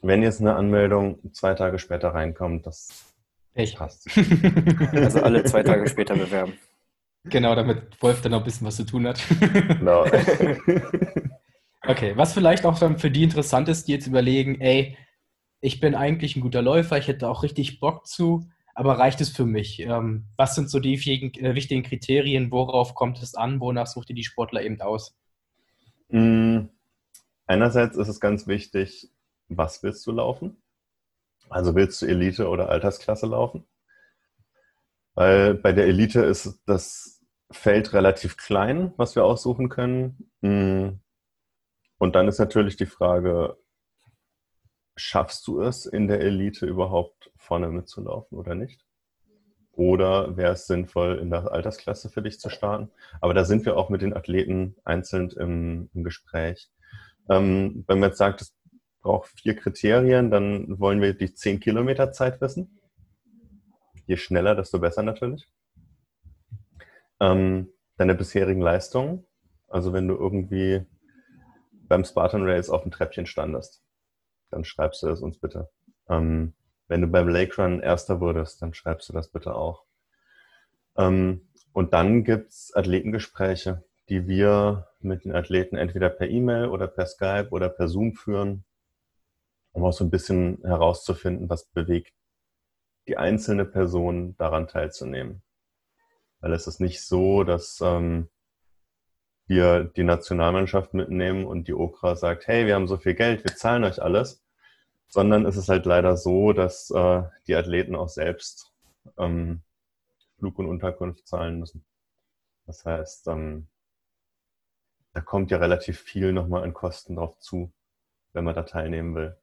Wenn 0.01 0.21
jetzt 0.21 0.41
eine 0.41 0.55
Anmeldung 0.55 1.19
zwei 1.33 1.53
Tage 1.53 1.79
später 1.79 2.09
reinkommt, 2.09 2.67
das 2.67 3.15
ich. 3.55 3.75
passt. 3.75 4.07
also 4.91 5.21
alle 5.21 5.43
zwei 5.45 5.63
Tage 5.63 5.87
später 5.87 6.15
bewerben. 6.15 6.53
Genau, 7.23 7.55
damit 7.55 8.01
Wolf 8.01 8.21
dann 8.21 8.33
noch 8.33 8.39
ein 8.39 8.43
bisschen 8.43 8.67
was 8.67 8.75
zu 8.75 8.85
tun 8.85 9.07
hat. 9.07 9.19
Genau. 9.39 10.05
okay, 11.87 12.13
was 12.15 12.33
vielleicht 12.33 12.65
auch 12.65 12.77
dann 12.77 12.99
für 12.99 13.09
die 13.09 13.23
interessant 13.23 13.67
ist, 13.67 13.87
die 13.87 13.93
jetzt 13.93 14.05
überlegen, 14.05 14.61
ey, 14.61 14.95
ich 15.59 15.79
bin 15.79 15.95
eigentlich 15.95 16.35
ein 16.35 16.41
guter 16.41 16.61
Läufer, 16.61 16.97
ich 16.97 17.07
hätte 17.07 17.27
auch 17.27 17.41
richtig 17.41 17.79
Bock 17.79 18.05
zu, 18.05 18.47
aber 18.75 18.99
reicht 18.99 19.21
es 19.21 19.29
für 19.29 19.45
mich? 19.45 19.79
Ähm, 19.79 20.27
was 20.37 20.53
sind 20.53 20.69
so 20.69 20.79
die 20.79 20.93
äh, 20.93 21.55
wichtigen 21.55 21.81
Kriterien? 21.81 22.51
Worauf 22.51 22.93
kommt 22.93 23.23
es 23.23 23.33
an? 23.33 23.59
Wonach 23.59 23.87
sucht 23.87 24.09
ihr 24.09 24.15
die 24.15 24.23
Sportler 24.23 24.61
eben 24.61 24.79
aus? 24.81 25.15
Mm, 26.09 26.67
einerseits 27.47 27.97
ist 27.97 28.07
es 28.07 28.19
ganz 28.19 28.47
wichtig, 28.47 29.09
was 29.47 29.83
willst 29.83 30.05
du 30.07 30.11
laufen? 30.11 30.61
Also 31.49 31.75
willst 31.75 32.01
du 32.01 32.07
Elite 32.07 32.47
oder 32.49 32.69
Altersklasse 32.69 33.27
laufen? 33.27 33.65
Weil 35.13 35.53
bei 35.55 35.71
der 35.71 35.85
Elite 35.85 36.21
ist 36.21 36.61
das 36.65 37.23
Feld 37.51 37.93
relativ 37.93 38.37
klein, 38.37 38.93
was 38.97 39.15
wir 39.15 39.23
aussuchen 39.23 39.69
können. 39.69 40.31
Mm. 40.41 40.99
Und 41.97 42.15
dann 42.15 42.27
ist 42.27 42.39
natürlich 42.39 42.75
die 42.75 42.85
Frage, 42.85 43.57
schaffst 44.95 45.47
du 45.47 45.61
es 45.61 45.85
in 45.85 46.07
der 46.07 46.21
Elite 46.21 46.65
überhaupt 46.65 47.31
vorne 47.37 47.69
mitzulaufen 47.69 48.37
oder 48.37 48.55
nicht? 48.55 48.85
Oder 49.75 50.37
wäre 50.37 50.53
es 50.53 50.67
sinnvoll, 50.67 51.19
in 51.19 51.29
der 51.29 51.51
Altersklasse 51.51 52.09
für 52.09 52.21
dich 52.21 52.39
zu 52.39 52.49
starten? 52.49 52.89
Aber 53.21 53.33
da 53.33 53.43
sind 53.43 53.65
wir 53.65 53.77
auch 53.77 53.89
mit 53.89 54.01
den 54.01 54.15
Athleten 54.15 54.75
einzeln 54.83 55.29
im, 55.31 55.89
im 55.93 56.03
Gespräch. 56.03 56.69
Ähm, 57.29 57.83
wenn 57.87 57.99
man 57.99 58.09
jetzt 58.09 58.17
sagt, 58.17 58.41
es 58.41 58.55
braucht 59.01 59.29
vier 59.39 59.55
Kriterien, 59.55 60.31
dann 60.31 60.79
wollen 60.79 61.01
wir 61.01 61.13
die 61.13 61.33
10 61.33 61.59
Kilometer 61.59 62.11
Zeit 62.11 62.41
wissen. 62.41 62.79
Je 64.07 64.17
schneller, 64.17 64.55
desto 64.55 64.79
besser 64.79 65.03
natürlich. 65.03 65.47
Ähm, 67.19 67.69
deine 67.97 68.15
bisherigen 68.15 68.61
Leistungen. 68.61 69.25
Also 69.67 69.93
wenn 69.93 70.07
du 70.07 70.15
irgendwie 70.15 70.85
beim 71.87 72.03
Spartan 72.03 72.47
Race 72.47 72.69
auf 72.69 72.83
dem 72.83 72.91
Treppchen 72.91 73.25
standest 73.25 73.85
dann 74.55 74.63
schreibst 74.63 75.03
du 75.03 75.09
es 75.09 75.21
uns 75.21 75.37
bitte. 75.37 75.69
Ähm, 76.09 76.53
wenn 76.87 77.01
du 77.01 77.07
beim 77.07 77.27
Lake 77.27 77.61
Run 77.61 77.79
Erster 77.79 78.19
wurdest, 78.19 78.61
dann 78.61 78.73
schreibst 78.73 79.09
du 79.09 79.13
das 79.13 79.29
bitte 79.29 79.55
auch. 79.55 79.85
Ähm, 80.97 81.47
und 81.73 81.93
dann 81.93 82.23
gibt 82.23 82.51
es 82.51 82.73
Athletengespräche, 82.75 83.83
die 84.09 84.27
wir 84.27 84.87
mit 84.99 85.25
den 85.25 85.35
Athleten 85.35 85.75
entweder 85.75 86.09
per 86.09 86.29
E-Mail 86.29 86.67
oder 86.67 86.87
per 86.87 87.05
Skype 87.05 87.49
oder 87.49 87.69
per 87.69 87.87
Zoom 87.87 88.13
führen, 88.13 88.63
um 89.71 89.83
auch 89.83 89.93
so 89.93 90.05
ein 90.05 90.09
bisschen 90.09 90.59
herauszufinden, 90.63 91.49
was 91.49 91.65
bewegt 91.65 92.13
die 93.07 93.17
einzelne 93.17 93.65
Person 93.65 94.35
daran 94.37 94.67
teilzunehmen. 94.67 95.41
Weil 96.39 96.53
es 96.53 96.67
ist 96.67 96.79
nicht 96.79 97.03
so, 97.03 97.43
dass 97.43 97.81
ähm, 97.81 98.29
wir 99.47 99.83
die 99.83 100.03
Nationalmannschaft 100.03 100.93
mitnehmen 100.93 101.45
und 101.45 101.67
die 101.67 101.73
Okra 101.73 102.15
sagt, 102.15 102.47
hey, 102.47 102.65
wir 102.65 102.75
haben 102.75 102.87
so 102.87 102.97
viel 102.97 103.15
Geld, 103.15 103.43
wir 103.43 103.55
zahlen 103.55 103.83
euch 103.83 104.01
alles, 104.01 104.44
sondern 105.07 105.45
es 105.45 105.57
ist 105.57 105.69
halt 105.69 105.85
leider 105.85 106.17
so, 106.17 106.53
dass 106.53 106.91
äh, 106.91 107.23
die 107.47 107.55
Athleten 107.55 107.95
auch 107.95 108.09
selbst 108.09 108.73
ähm, 109.17 109.61
Flug 110.37 110.59
und 110.59 110.67
Unterkunft 110.67 111.27
zahlen 111.27 111.59
müssen. 111.59 111.85
Das 112.65 112.85
heißt, 112.85 113.27
ähm, 113.27 113.67
da 115.13 115.21
kommt 115.21 115.51
ja 115.51 115.57
relativ 115.57 115.99
viel 115.99 116.33
nochmal 116.33 116.63
an 116.63 116.73
Kosten 116.73 117.15
drauf 117.15 117.39
zu, 117.39 117.71
wenn 118.33 118.43
man 118.43 118.55
da 118.55 118.63
teilnehmen 118.63 119.15
will. 119.15 119.37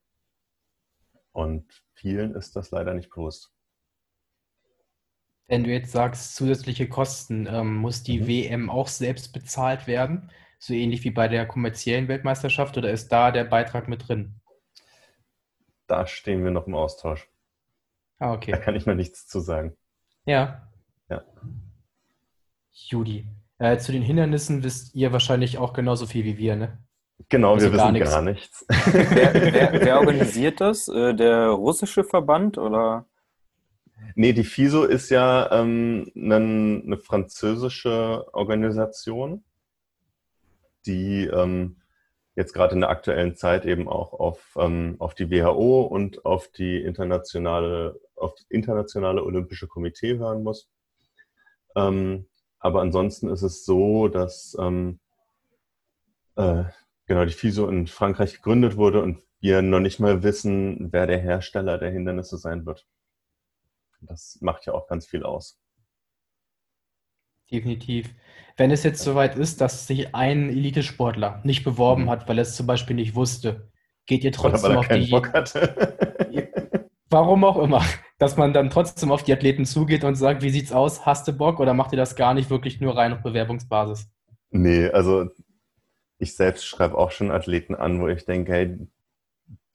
Und 1.33 1.83
vielen 1.95 2.35
ist 2.35 2.57
das 2.57 2.71
leider 2.71 2.92
nicht 2.92 3.11
bewusst. 3.11 3.52
Wenn 5.47 5.64
du 5.64 5.71
jetzt 5.71 5.92
sagst, 5.92 6.37
zusätzliche 6.37 6.88
Kosten, 6.88 7.47
ähm, 7.47 7.75
muss 7.76 8.02
die 8.02 8.21
mhm. 8.21 8.26
WM 8.26 8.71
auch 8.71 8.88
selbst 8.88 9.33
bezahlt 9.33 9.87
werden? 9.87 10.31
So 10.59 10.75
ähnlich 10.75 11.04
wie 11.04 11.11
bei 11.11 11.26
der 11.26 11.47
kommerziellen 11.47 12.09
Weltmeisterschaft 12.09 12.76
oder 12.76 12.90
ist 12.90 13.09
da 13.09 13.31
der 13.31 13.45
Beitrag 13.45 13.88
mit 13.88 14.09
drin? 14.09 14.40
Da 15.92 16.06
stehen 16.06 16.42
wir 16.42 16.50
noch 16.50 16.66
im 16.66 16.75
Austausch. 16.75 17.28
Ah, 18.18 18.32
okay. 18.32 18.52
Da 18.52 18.56
kann 18.56 18.75
ich 18.75 18.87
noch 18.87 18.94
nichts 18.94 19.26
zu 19.26 19.40
sagen. 19.40 19.76
Ja. 20.25 20.70
Ja. 21.11 21.22
Judy. 22.72 23.28
Äh, 23.58 23.76
zu 23.76 23.92
den 23.92 24.00
Hindernissen 24.00 24.64
wisst 24.64 24.94
ihr 24.94 25.12
wahrscheinlich 25.12 25.58
auch 25.58 25.75
genauso 25.75 26.06
viel 26.06 26.25
wie 26.25 26.38
wir, 26.38 26.56
ne? 26.56 26.78
Genau, 27.28 27.52
also 27.52 27.66
wir 27.66 27.75
wissen 27.75 27.92
nichts. 27.92 28.11
gar 28.11 28.22
nichts. 28.22 28.64
wer, 28.68 29.34
wer, 29.34 29.72
wer, 29.72 29.99
organisiert 30.00 30.62
das? 30.62 30.88
Äh, 30.88 31.14
der 31.14 31.49
russische 31.49 32.04
Verband 32.04 32.56
oder? 32.56 33.04
Nee, 34.14 34.32
die 34.32 34.44
FISO 34.44 34.84
ist 34.84 35.11
ja 35.11 35.52
ähm, 35.52 36.11
eine, 36.16 36.37
eine 36.87 36.96
französische 36.96 38.26
Organisation, 38.32 39.44
die 40.87 41.26
ähm, 41.26 41.81
jetzt 42.34 42.54
gerade 42.54 42.74
in 42.74 42.80
der 42.80 42.90
aktuellen 42.90 43.36
Zeit 43.36 43.64
eben 43.66 43.88
auch 43.88 44.12
auf, 44.12 44.56
ähm, 44.58 44.96
auf 44.98 45.14
die 45.14 45.30
WHO 45.30 45.82
und 45.82 46.24
auf 46.24 46.48
die 46.48 46.82
internationale, 46.82 48.00
auf 48.16 48.34
das 48.34 48.46
internationale 48.48 49.22
Olympische 49.22 49.68
Komitee 49.68 50.18
hören 50.18 50.42
muss. 50.42 50.70
Ähm, 51.76 52.26
aber 52.58 52.80
ansonsten 52.80 53.28
ist 53.28 53.42
es 53.42 53.64
so, 53.64 54.08
dass 54.08 54.56
ähm, 54.58 55.00
äh, 56.36 56.64
genau 57.06 57.24
die 57.24 57.32
FISO 57.32 57.68
in 57.68 57.86
Frankreich 57.86 58.34
gegründet 58.34 58.76
wurde 58.76 59.02
und 59.02 59.22
wir 59.40 59.60
noch 59.60 59.80
nicht 59.80 59.98
mal 59.98 60.22
wissen, 60.22 60.92
wer 60.92 61.06
der 61.06 61.18
Hersteller 61.18 61.76
der 61.76 61.90
Hindernisse 61.90 62.38
sein 62.38 62.64
wird. 62.64 62.86
Das 64.00 64.38
macht 64.40 64.66
ja 64.66 64.72
auch 64.72 64.86
ganz 64.86 65.06
viel 65.06 65.24
aus. 65.24 65.60
Definitiv. 67.50 68.14
Wenn 68.56 68.71
es 68.71 68.82
jetzt 68.82 69.02
soweit 69.02 69.37
ist, 69.37 69.61
dass 69.61 69.87
sich 69.87 70.14
ein 70.14 70.49
Elitesportler 70.49 71.40
nicht 71.44 71.64
beworben 71.64 72.04
mhm. 72.04 72.11
hat, 72.11 72.28
weil 72.28 72.38
er 72.38 72.42
es 72.42 72.56
zum 72.56 72.66
Beispiel 72.66 72.97
nicht 72.97 73.14
wusste, 73.14 73.71
geht 74.06 74.25
ihr 74.25 74.32
trotzdem 74.32 74.76
auf 74.76 74.88
die. 74.88 75.11
Bock 75.11 75.32
hatte. 75.32 76.56
Warum 77.11 77.44
auch 77.44 77.59
immer, 77.59 77.85
dass 78.18 78.37
man 78.37 78.52
dann 78.52 78.71
trotzdem 78.71 79.12
auf 79.12 79.23
die 79.23 79.32
Athleten 79.32 79.66
zugeht 79.66 80.02
und 80.04 80.14
sagt, 80.14 80.42
wie 80.42 80.50
sieht's 80.50 80.73
aus, 80.73 81.04
hast 81.04 81.28
du 81.28 81.32
Bock 81.32 81.61
oder 81.61 81.75
macht 81.75 81.92
ihr 81.92 81.99
das 81.99 82.16
gar 82.16 82.32
nicht 82.35 82.49
wirklich 82.49 82.80
nur 82.80 82.97
rein 82.97 83.12
auf 83.12 83.23
Bewerbungsbasis? 83.23 84.09
Nee, 84.50 84.88
also 84.88 85.28
ich 86.18 86.35
selbst 86.37 86.64
schreibe 86.64 86.97
auch 86.97 87.11
schon 87.11 87.30
Athleten 87.30 87.75
an, 87.75 88.00
wo 88.00 88.09
ich 88.09 88.25
denke, 88.25 88.52
hey, 88.52 88.78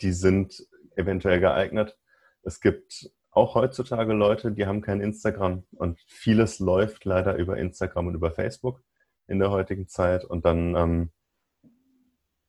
die 0.01 0.11
sind 0.11 0.65
eventuell 0.95 1.39
geeignet. 1.39 1.97
Es 2.43 2.61
gibt 2.61 3.11
auch 3.37 3.55
heutzutage 3.55 4.13
Leute, 4.13 4.51
die 4.51 4.65
haben 4.65 4.81
kein 4.81 4.99
Instagram 4.99 5.63
und 5.75 5.99
vieles 6.07 6.59
läuft 6.59 7.05
leider 7.05 7.35
über 7.35 7.57
Instagram 7.57 8.07
und 8.07 8.15
über 8.15 8.31
Facebook 8.31 8.83
in 9.27 9.39
der 9.39 9.51
heutigen 9.51 9.87
Zeit 9.87 10.25
und 10.25 10.43
dann 10.43 10.75
ähm, 10.75 11.11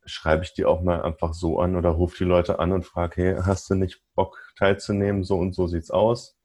schreibe 0.06 0.44
ich 0.44 0.54
die 0.54 0.64
auch 0.64 0.80
mal 0.80 1.02
einfach 1.02 1.34
so 1.34 1.60
an 1.60 1.76
oder 1.76 1.90
rufe 1.90 2.16
die 2.16 2.24
Leute 2.24 2.58
an 2.58 2.72
und 2.72 2.84
frage, 2.84 3.22
hey, 3.22 3.36
hast 3.42 3.68
du 3.70 3.74
nicht 3.74 4.02
Bock 4.14 4.52
teilzunehmen? 4.56 5.22
So 5.22 5.36
und 5.36 5.54
so 5.54 5.66
sieht's 5.66 5.90
aus. 5.90 6.36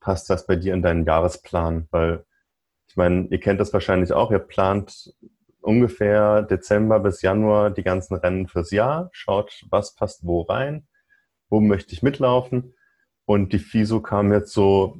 Passt 0.00 0.30
das 0.30 0.46
bei 0.46 0.56
dir 0.56 0.74
in 0.74 0.82
deinen 0.82 1.04
Jahresplan? 1.04 1.86
Weil 1.90 2.24
ich 2.88 2.96
meine, 2.96 3.26
ihr 3.28 3.40
kennt 3.40 3.60
das 3.60 3.72
wahrscheinlich 3.72 4.12
auch, 4.12 4.30
ihr 4.30 4.38
plant 4.38 5.14
ungefähr 5.60 6.42
Dezember 6.42 7.00
bis 7.00 7.22
Januar 7.22 7.70
die 7.70 7.82
ganzen 7.82 8.14
Rennen 8.14 8.48
fürs 8.48 8.70
Jahr, 8.70 9.08
schaut, 9.12 9.64
was 9.70 9.94
passt 9.94 10.26
wo 10.26 10.42
rein, 10.42 10.86
wo 11.48 11.60
möchte 11.60 11.92
ich 11.92 12.02
mitlaufen. 12.02 12.74
Und 13.26 13.52
die 13.52 13.58
FISO 13.58 14.02
kam 14.02 14.32
jetzt 14.32 14.52
so 14.52 14.98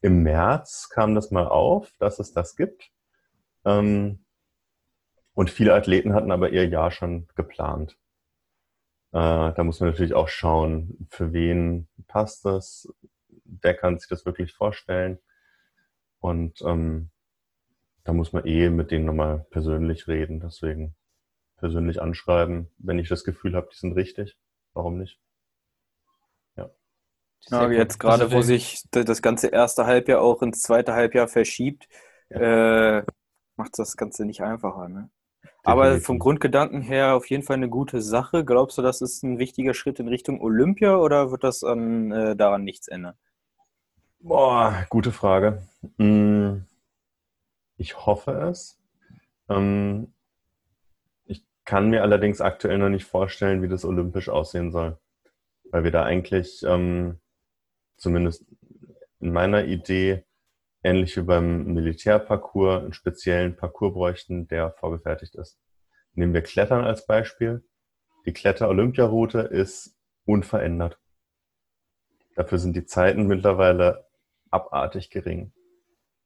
im 0.00 0.22
März, 0.22 0.88
kam 0.88 1.14
das 1.14 1.30
mal 1.30 1.46
auf, 1.46 1.92
dass 1.98 2.18
es 2.18 2.32
das 2.32 2.56
gibt. 2.56 2.90
Ähm, 3.64 4.24
und 5.34 5.50
viele 5.50 5.74
Athleten 5.74 6.14
hatten 6.14 6.32
aber 6.32 6.50
ihr 6.50 6.66
Jahr 6.66 6.90
schon 6.90 7.28
geplant. 7.34 7.96
Äh, 9.12 9.52
da 9.52 9.64
muss 9.64 9.80
man 9.80 9.90
natürlich 9.90 10.14
auch 10.14 10.28
schauen, 10.28 11.06
für 11.10 11.32
wen 11.32 11.88
passt 12.06 12.44
das, 12.44 12.92
wer 13.44 13.74
kann 13.74 13.98
sich 13.98 14.08
das 14.08 14.24
wirklich 14.24 14.52
vorstellen. 14.52 15.18
Und 16.20 16.60
ähm, 16.62 17.10
da 18.04 18.12
muss 18.12 18.32
man 18.32 18.46
eh 18.46 18.70
mit 18.70 18.90
denen 18.90 19.04
nochmal 19.04 19.46
persönlich 19.50 20.08
reden. 20.08 20.40
Deswegen 20.40 20.94
persönlich 21.56 22.00
anschreiben, 22.00 22.70
wenn 22.78 22.98
ich 22.98 23.08
das 23.08 23.24
Gefühl 23.24 23.54
habe, 23.54 23.68
die 23.72 23.78
sind 23.78 23.92
richtig. 23.92 24.38
Warum 24.72 24.98
nicht? 24.98 25.20
Ja. 27.48 27.70
jetzt 27.70 27.98
gerade, 27.98 28.24
also 28.24 28.36
wo 28.36 28.42
sich 28.42 28.84
das 28.90 29.22
ganze 29.22 29.48
erste 29.48 29.86
Halbjahr 29.86 30.20
auch 30.20 30.42
ins 30.42 30.62
zweite 30.62 30.92
Halbjahr 30.92 31.26
verschiebt, 31.26 31.88
ja. 32.28 32.98
äh, 32.98 33.04
macht 33.56 33.78
das 33.78 33.96
Ganze 33.96 34.24
nicht 34.24 34.42
einfacher. 34.42 34.88
Ne? 34.88 35.10
Aber 35.62 36.00
vom 36.00 36.18
Grundgedanken 36.18 36.80
her 36.80 37.14
auf 37.14 37.28
jeden 37.28 37.42
Fall 37.42 37.56
eine 37.56 37.68
gute 37.68 38.00
Sache. 38.00 38.44
Glaubst 38.44 38.78
du, 38.78 38.82
das 38.82 39.00
ist 39.00 39.22
ein 39.22 39.38
wichtiger 39.38 39.74
Schritt 39.74 40.00
in 40.00 40.08
Richtung 40.08 40.40
Olympia 40.40 40.96
oder 40.96 41.30
wird 41.30 41.44
das 41.44 41.62
an, 41.64 42.10
äh, 42.12 42.36
daran 42.36 42.64
nichts 42.64 42.88
ändern? 42.88 43.14
Boah, 44.20 44.86
gute 44.88 45.12
Frage. 45.12 45.62
Hm, 45.98 46.66
ich 47.76 48.06
hoffe 48.06 48.32
es. 48.32 48.78
Ähm, 49.48 50.12
ich 51.24 51.44
kann 51.64 51.90
mir 51.90 52.02
allerdings 52.02 52.40
aktuell 52.40 52.78
noch 52.78 52.90
nicht 52.90 53.06
vorstellen, 53.06 53.62
wie 53.62 53.68
das 53.68 53.84
olympisch 53.84 54.28
aussehen 54.28 54.72
soll. 54.72 54.98
Weil 55.70 55.84
wir 55.84 55.90
da 55.90 56.04
eigentlich, 56.04 56.62
ähm, 56.66 57.18
zumindest 58.00 58.44
in 59.20 59.32
meiner 59.32 59.64
Idee, 59.64 60.24
ähnlich 60.82 61.16
wie 61.16 61.22
beim 61.22 61.66
Militärparcours, 61.74 62.82
einen 62.82 62.92
speziellen 62.94 63.56
Parcours 63.56 63.92
bräuchten, 63.92 64.48
der 64.48 64.72
vorgefertigt 64.72 65.34
ist. 65.34 65.60
Nehmen 66.14 66.34
wir 66.34 66.42
Klettern 66.42 66.84
als 66.84 67.06
Beispiel. 67.06 67.62
Die 68.26 68.32
Kletter-Olympiaroute 68.32 69.40
ist 69.40 69.96
unverändert. 70.24 70.98
Dafür 72.34 72.58
sind 72.58 72.74
die 72.74 72.86
Zeiten 72.86 73.26
mittlerweile 73.26 74.08
abartig 74.50 75.10
gering. 75.10 75.52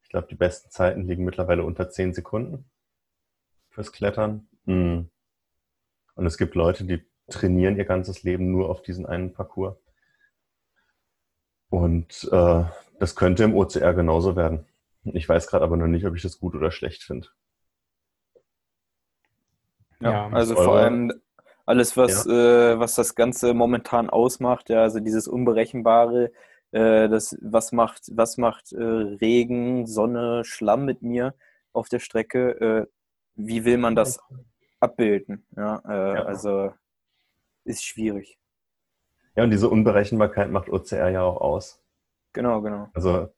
Ich 0.03 0.09
glaube, 0.09 0.27
die 0.27 0.35
besten 0.35 0.69
Zeiten 0.71 1.07
liegen 1.07 1.25
mittlerweile 1.25 1.63
unter 1.63 1.89
10 1.89 2.13
Sekunden 2.13 2.69
fürs 3.69 3.91
Klettern. 3.91 4.47
Mhm. 4.63 5.09
Und 6.15 6.25
es 6.25 6.37
gibt 6.37 6.55
Leute, 6.55 6.85
die 6.85 7.05
trainieren 7.27 7.75
ihr 7.75 7.85
ganzes 7.85 8.23
Leben 8.23 8.51
nur 8.51 8.69
auf 8.69 8.81
diesen 8.81 9.05
einen 9.05 9.33
Parcours. 9.33 9.77
Und 11.69 12.29
äh, 12.31 12.63
das 12.99 13.15
könnte 13.15 13.43
im 13.43 13.55
OCR 13.55 13.93
genauso 13.93 14.35
werden. 14.35 14.65
Ich 15.03 15.27
weiß 15.27 15.47
gerade 15.47 15.63
aber 15.63 15.77
noch 15.77 15.87
nicht, 15.87 16.05
ob 16.05 16.15
ich 16.15 16.21
das 16.21 16.39
gut 16.39 16.55
oder 16.55 16.71
schlecht 16.71 17.03
finde. 17.03 17.27
Ja, 19.99 20.11
ja, 20.11 20.29
also 20.29 20.55
vor 20.55 20.77
allem 20.77 21.13
alles, 21.65 21.97
was, 21.97 22.25
ja. 22.25 22.73
äh, 22.73 22.79
was 22.79 22.95
das 22.95 23.15
Ganze 23.15 23.53
momentan 23.53 24.09
ausmacht, 24.09 24.69
ja, 24.69 24.83
also 24.83 24.99
dieses 24.99 25.27
Unberechenbare, 25.27 26.31
äh, 26.71 27.09
das, 27.09 27.37
was 27.41 27.71
macht, 27.71 28.03
was 28.11 28.37
macht 28.37 28.71
äh, 28.73 28.83
Regen, 28.83 29.87
Sonne, 29.87 30.43
Schlamm 30.45 30.85
mit 30.85 31.01
mir 31.01 31.33
auf 31.73 31.89
der 31.89 31.99
Strecke? 31.99 32.59
Äh, 32.59 32.87
wie 33.35 33.65
will 33.65 33.77
man 33.77 33.95
das 33.95 34.19
abbilden? 34.79 35.45
Ja, 35.55 35.81
äh, 35.87 36.15
ja, 36.15 36.23
Also 36.23 36.73
ist 37.63 37.83
schwierig. 37.83 38.37
Ja, 39.35 39.43
und 39.43 39.51
diese 39.51 39.69
Unberechenbarkeit 39.69 40.49
macht 40.49 40.69
OCR 40.69 41.09
ja 41.09 41.23
auch 41.23 41.41
aus. 41.41 41.81
Genau, 42.33 42.61
genau. 42.61 42.89
Also 42.93 43.29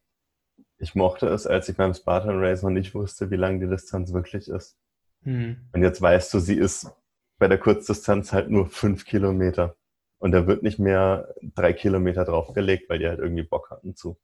ich 0.80 0.96
mochte 0.96 1.28
es, 1.28 1.48
als 1.48 1.70
ich 1.70 1.78
beim 1.78 1.94
Spartan 1.94 2.40
Race 2.40 2.64
noch 2.64 2.70
nicht 2.70 2.94
wusste, 2.94 3.32
wie 3.32 3.36
lang 3.36 3.60
die 3.60 3.68
Distanz 3.68 4.14
wirklich 4.14 4.48
ist. 4.48 4.78
Hm. 5.24 5.70
Und 5.74 5.82
jetzt 5.82 6.02
weißt 6.02 6.34
du, 6.34 6.40
sie 6.40 6.56
ist 6.56 6.92
bei 7.40 7.48
der 7.48 7.58
Kurzdistanz 7.58 8.34
halt 8.34 8.50
nur 8.50 8.68
fünf 8.68 9.06
Kilometer. 9.06 9.76
Und 10.20 10.32
da 10.32 10.48
wird 10.48 10.64
nicht 10.64 10.80
mehr 10.80 11.34
drei 11.56 11.74
Kilometer 11.74 12.26
draufgelegt, 12.26 12.90
weil 12.90 13.00
die 13.00 13.08
halt 13.08 13.20
irgendwie 13.20 13.44
Bock 13.44 13.70
hatten 13.70 13.96
zu. 13.96 14.18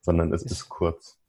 Sondern 0.00 0.32
es 0.32 0.42
ist 0.42 0.68
kurz. 0.68 1.20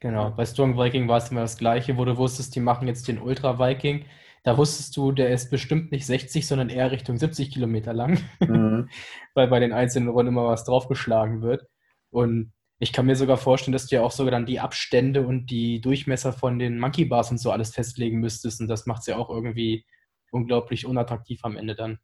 Genau, 0.00 0.30
bei 0.30 0.46
Strong 0.46 0.78
Viking 0.78 1.06
war 1.08 1.18
es 1.18 1.30
immer 1.30 1.42
das 1.42 1.58
Gleiche, 1.58 1.98
wo 1.98 2.04
du 2.06 2.16
wusstest, 2.16 2.54
die 2.54 2.60
machen 2.60 2.88
jetzt 2.88 3.08
den 3.08 3.20
Ultra 3.20 3.58
Viking. 3.58 4.06
Da 4.46 4.56
wusstest 4.56 4.96
du, 4.96 5.10
der 5.10 5.30
ist 5.30 5.50
bestimmt 5.50 5.90
nicht 5.90 6.06
60, 6.06 6.46
sondern 6.46 6.68
eher 6.68 6.92
Richtung 6.92 7.16
70 7.16 7.50
Kilometer 7.50 7.92
lang, 7.92 8.20
mhm. 8.38 8.88
weil 9.34 9.48
bei 9.48 9.58
den 9.58 9.72
einzelnen 9.72 10.08
Runden 10.08 10.28
immer 10.28 10.46
was 10.46 10.64
draufgeschlagen 10.64 11.42
wird. 11.42 11.66
Und 12.10 12.52
ich 12.78 12.92
kann 12.92 13.06
mir 13.06 13.16
sogar 13.16 13.38
vorstellen, 13.38 13.72
dass 13.72 13.88
du 13.88 13.96
ja 13.96 14.02
auch 14.02 14.12
sogar 14.12 14.30
dann 14.30 14.46
die 14.46 14.60
Abstände 14.60 15.26
und 15.26 15.46
die 15.46 15.80
Durchmesser 15.80 16.32
von 16.32 16.60
den 16.60 16.78
Monkey 16.78 17.06
Bars 17.06 17.32
und 17.32 17.38
so 17.38 17.50
alles 17.50 17.74
festlegen 17.74 18.20
müsstest. 18.20 18.60
Und 18.60 18.68
das 18.68 18.86
macht 18.86 19.00
es 19.00 19.06
ja 19.08 19.16
auch 19.16 19.30
irgendwie 19.30 19.84
unglaublich 20.30 20.86
unattraktiv 20.86 21.40
am 21.42 21.56
Ende 21.56 21.74
dann. 21.74 21.98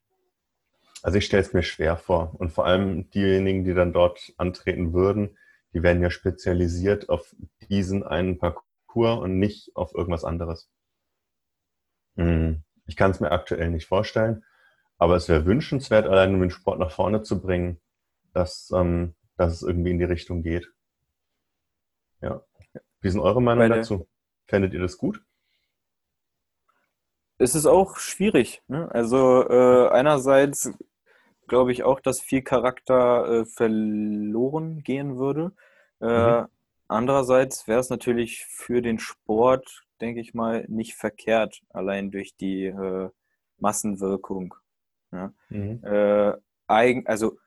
Also 1.05 1.19
ich 1.19 1.27
stelle 1.27 1.45
es 1.45 1.53
mir 1.53 1.63
schwer 1.63 1.97
vor. 1.97 2.35
Und 2.41 2.51
vor 2.51 2.67
allem 2.67 3.09
diejenigen, 3.11 3.63
die 3.63 3.73
dann 3.73 3.93
dort 3.93 4.33
antreten 4.37 4.93
würden, 4.93 5.39
die 5.75 5.85
werden 5.85 6.03
ja 6.03 6.11
spezialisiert 6.11 7.09
auf 7.09 7.37
diesen 7.71 8.03
einen 8.03 8.39
Parcours 8.39 9.23
und 9.23 9.39
nicht 9.39 9.77
auf 9.77 9.95
irgendwas 9.95 10.25
anderes. 10.25 10.69
Hm, 12.17 12.63
ich 12.87 12.97
kann 12.97 13.11
es 13.11 13.21
mir 13.21 13.31
aktuell 13.31 13.71
nicht 13.71 13.87
vorstellen, 13.87 14.45
aber 14.99 15.17
es 15.17 15.29
wäre 15.29 15.47
wünschenswert, 15.47 16.07
allein 16.07 16.35
um 16.35 16.41
den 16.41 16.51
Sport 16.51 16.79
nach 16.79 16.91
vorne 16.91 17.23
zu 17.23 17.41
bringen, 17.41 17.81
dass, 18.33 18.71
ähm, 18.75 19.15
dass 19.37 19.53
es 19.55 19.63
irgendwie 19.63 19.91
in 19.91 19.99
die 19.99 20.05
Richtung 20.05 20.43
geht. 20.43 20.71
Ja. 22.21 22.43
Wie 23.01 23.11
sind 23.11 23.21
eure 23.21 23.43
Meinung 23.43 23.69
Meine, 23.69 23.77
dazu? 23.77 24.09
Fändet 24.47 24.73
ihr 24.75 24.81
das 24.81 24.97
gut? 24.97 25.23
Es 27.39 27.55
ist 27.55 27.67
auch 27.67 27.97
schwierig. 27.97 28.63
Ne? 28.69 28.89
Also 28.93 29.49
äh, 29.49 29.89
einerseits 29.89 30.73
glaube 31.49 31.73
ich 31.73 31.83
auch, 31.83 32.01
dass 32.01 32.21
viel 32.21 32.43
Charakter 32.43 33.41
äh, 33.41 33.45
verloren 33.45 34.83
gehen 34.83 35.19
würde. 35.19 35.53
Äh, 36.01 36.43
mhm. 36.43 36.49
Andererseits 36.89 37.67
wäre 37.67 37.81
es 37.81 37.91
natürlich 37.91 38.45
für 38.47 38.83
den 38.83 38.99
Sport, 38.99 39.85
denke 40.03 40.21
ich 40.21 40.35
mal, 40.35 40.67
nicht 40.69 40.95
verkehrt, 40.95 41.63
allein 41.71 42.11
durch 42.11 42.37
die 42.37 42.67
äh, 42.67 43.09
Massenwirkung. 43.59 44.55
Ja? 45.13 45.33
Mhm. 45.49 45.83
Äh, 45.85 46.33
eigen, 46.67 47.07
also 47.07 47.39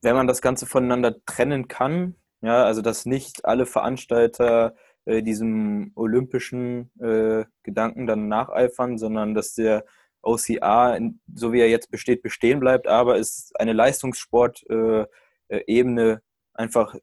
wenn 0.00 0.14
man 0.14 0.26
das 0.26 0.40
Ganze 0.40 0.66
voneinander 0.66 1.16
trennen 1.26 1.68
kann, 1.68 2.16
ja, 2.40 2.64
also 2.64 2.82
dass 2.82 3.06
nicht 3.06 3.44
alle 3.44 3.66
Veranstalter 3.66 4.74
äh, 5.04 5.22
diesem 5.22 5.92
olympischen 5.94 6.90
äh, 7.00 7.44
Gedanken 7.62 8.06
dann 8.06 8.28
nacheifern, 8.28 8.98
sondern 8.98 9.34
dass 9.34 9.54
der 9.54 9.84
OCA, 10.22 10.98
so 11.34 11.52
wie 11.52 11.60
er 11.60 11.68
jetzt 11.68 11.90
besteht, 11.90 12.22
bestehen 12.22 12.60
bleibt, 12.60 12.86
aber 12.86 13.18
es 13.18 13.52
eine 13.56 13.72
Leistungssport-Ebene 13.72 16.10
äh, 16.10 16.12
äh, 16.12 16.18
einfach 16.54 16.94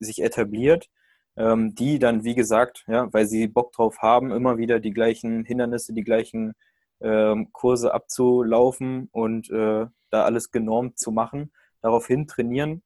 sich 0.00 0.22
etabliert, 0.22 0.90
ähm, 1.38 1.74
die 1.74 1.98
dann, 2.00 2.24
wie 2.24 2.34
gesagt, 2.34 2.84
ja, 2.88 3.12
weil 3.12 3.26
sie 3.26 3.46
Bock 3.46 3.72
drauf 3.72 3.98
haben, 4.00 4.32
immer 4.32 4.58
wieder 4.58 4.80
die 4.80 4.92
gleichen 4.92 5.44
Hindernisse, 5.44 5.94
die 5.94 6.04
gleichen 6.04 6.54
ähm, 7.00 7.52
Kurse 7.52 7.94
abzulaufen 7.94 9.08
und 9.12 9.48
äh, 9.50 9.86
da 10.10 10.24
alles 10.24 10.50
genormt 10.50 10.98
zu 10.98 11.12
machen, 11.12 11.52
daraufhin 11.80 12.26
trainieren, 12.26 12.82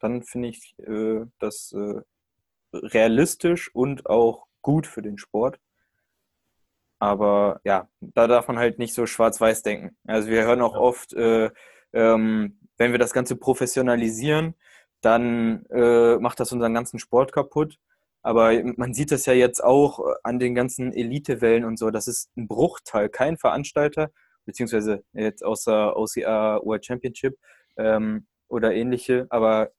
dann 0.00 0.22
finde 0.22 0.48
ich 0.48 0.74
äh, 0.78 1.26
das 1.38 1.72
äh, 1.72 2.00
realistisch 2.72 3.74
und 3.74 4.06
auch 4.06 4.46
gut 4.62 4.86
für 4.86 5.02
den 5.02 5.18
Sport. 5.18 5.60
Aber 6.98 7.60
ja, 7.64 7.88
da 8.00 8.26
darf 8.26 8.48
man 8.48 8.58
halt 8.58 8.78
nicht 8.78 8.94
so 8.94 9.04
schwarz-weiß 9.04 9.62
denken. 9.62 9.94
Also 10.06 10.28
wir 10.28 10.44
hören 10.44 10.62
auch 10.62 10.74
oft, 10.74 11.12
äh, 11.12 11.50
ähm, 11.92 12.58
wenn 12.78 12.92
wir 12.92 12.98
das 12.98 13.12
Ganze 13.12 13.36
professionalisieren, 13.36 14.54
dann 15.04 15.66
äh, 15.66 16.16
macht 16.16 16.40
das 16.40 16.52
unseren 16.52 16.74
ganzen 16.74 16.98
Sport 16.98 17.32
kaputt. 17.32 17.78
Aber 18.22 18.52
man 18.76 18.94
sieht 18.94 19.12
das 19.12 19.26
ja 19.26 19.34
jetzt 19.34 19.62
auch 19.62 20.00
an 20.22 20.38
den 20.38 20.54
ganzen 20.54 20.92
Elitewellen 20.92 21.64
und 21.64 21.78
so. 21.78 21.90
Das 21.90 22.08
ist 22.08 22.34
ein 22.36 22.48
Bruchteil. 22.48 23.10
Kein 23.10 23.36
Veranstalter, 23.36 24.10
beziehungsweise 24.46 25.04
jetzt 25.12 25.44
außer 25.44 25.96
OCR 25.96 26.60
World 26.64 26.86
Championship 26.86 27.36
ähm, 27.76 28.26
oder 28.48 28.72
ähnliche, 28.74 29.26
aber 29.30 29.72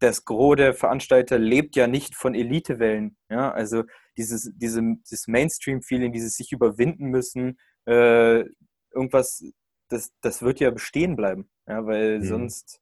das 0.00 0.24
Gros 0.24 0.56
der 0.56 0.74
Veranstalter 0.74 1.38
lebt 1.38 1.76
ja 1.76 1.86
nicht 1.86 2.14
von 2.14 2.34
Elitewellen. 2.34 3.16
Ja? 3.30 3.52
Also 3.52 3.84
dieses, 4.16 4.50
diese, 4.56 4.82
dieses 5.08 5.28
Mainstream-Feeling, 5.28 6.12
dieses 6.12 6.34
sich 6.34 6.52
überwinden 6.52 7.06
müssen, 7.06 7.58
äh, 7.86 8.44
irgendwas, 8.92 9.44
das, 9.88 10.12
das 10.20 10.42
wird 10.42 10.60
ja 10.60 10.70
bestehen 10.70 11.16
bleiben. 11.16 11.48
Ja? 11.66 11.86
Weil 11.86 12.18
mhm. 12.18 12.24
sonst 12.24 12.80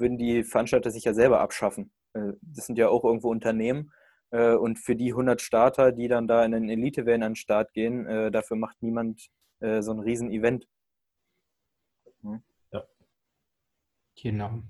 würden 0.00 0.18
die 0.18 0.44
Veranstalter 0.44 0.90
sich 0.90 1.04
ja 1.04 1.14
selber 1.14 1.40
abschaffen. 1.40 1.92
Äh, 2.14 2.32
das 2.42 2.66
sind 2.66 2.78
ja 2.78 2.88
auch 2.88 3.04
irgendwo 3.04 3.30
Unternehmen. 3.30 3.92
Äh, 4.30 4.54
und 4.54 4.78
für 4.78 4.96
die 4.96 5.10
100 5.10 5.40
Starter, 5.40 5.92
die 5.92 6.08
dann 6.08 6.28
da 6.28 6.44
in 6.44 6.52
den 6.52 6.68
Elitewellen 6.68 7.22
an 7.22 7.32
den 7.32 7.36
Start 7.36 7.72
gehen, 7.72 8.06
äh, 8.06 8.30
dafür 8.30 8.56
macht 8.56 8.82
niemand 8.82 9.28
so 9.62 9.92
ein 9.92 10.00
Riesen-Event. 10.00 10.66
Hm? 12.22 12.42
Ja. 12.72 12.82
Genau. 14.22 14.62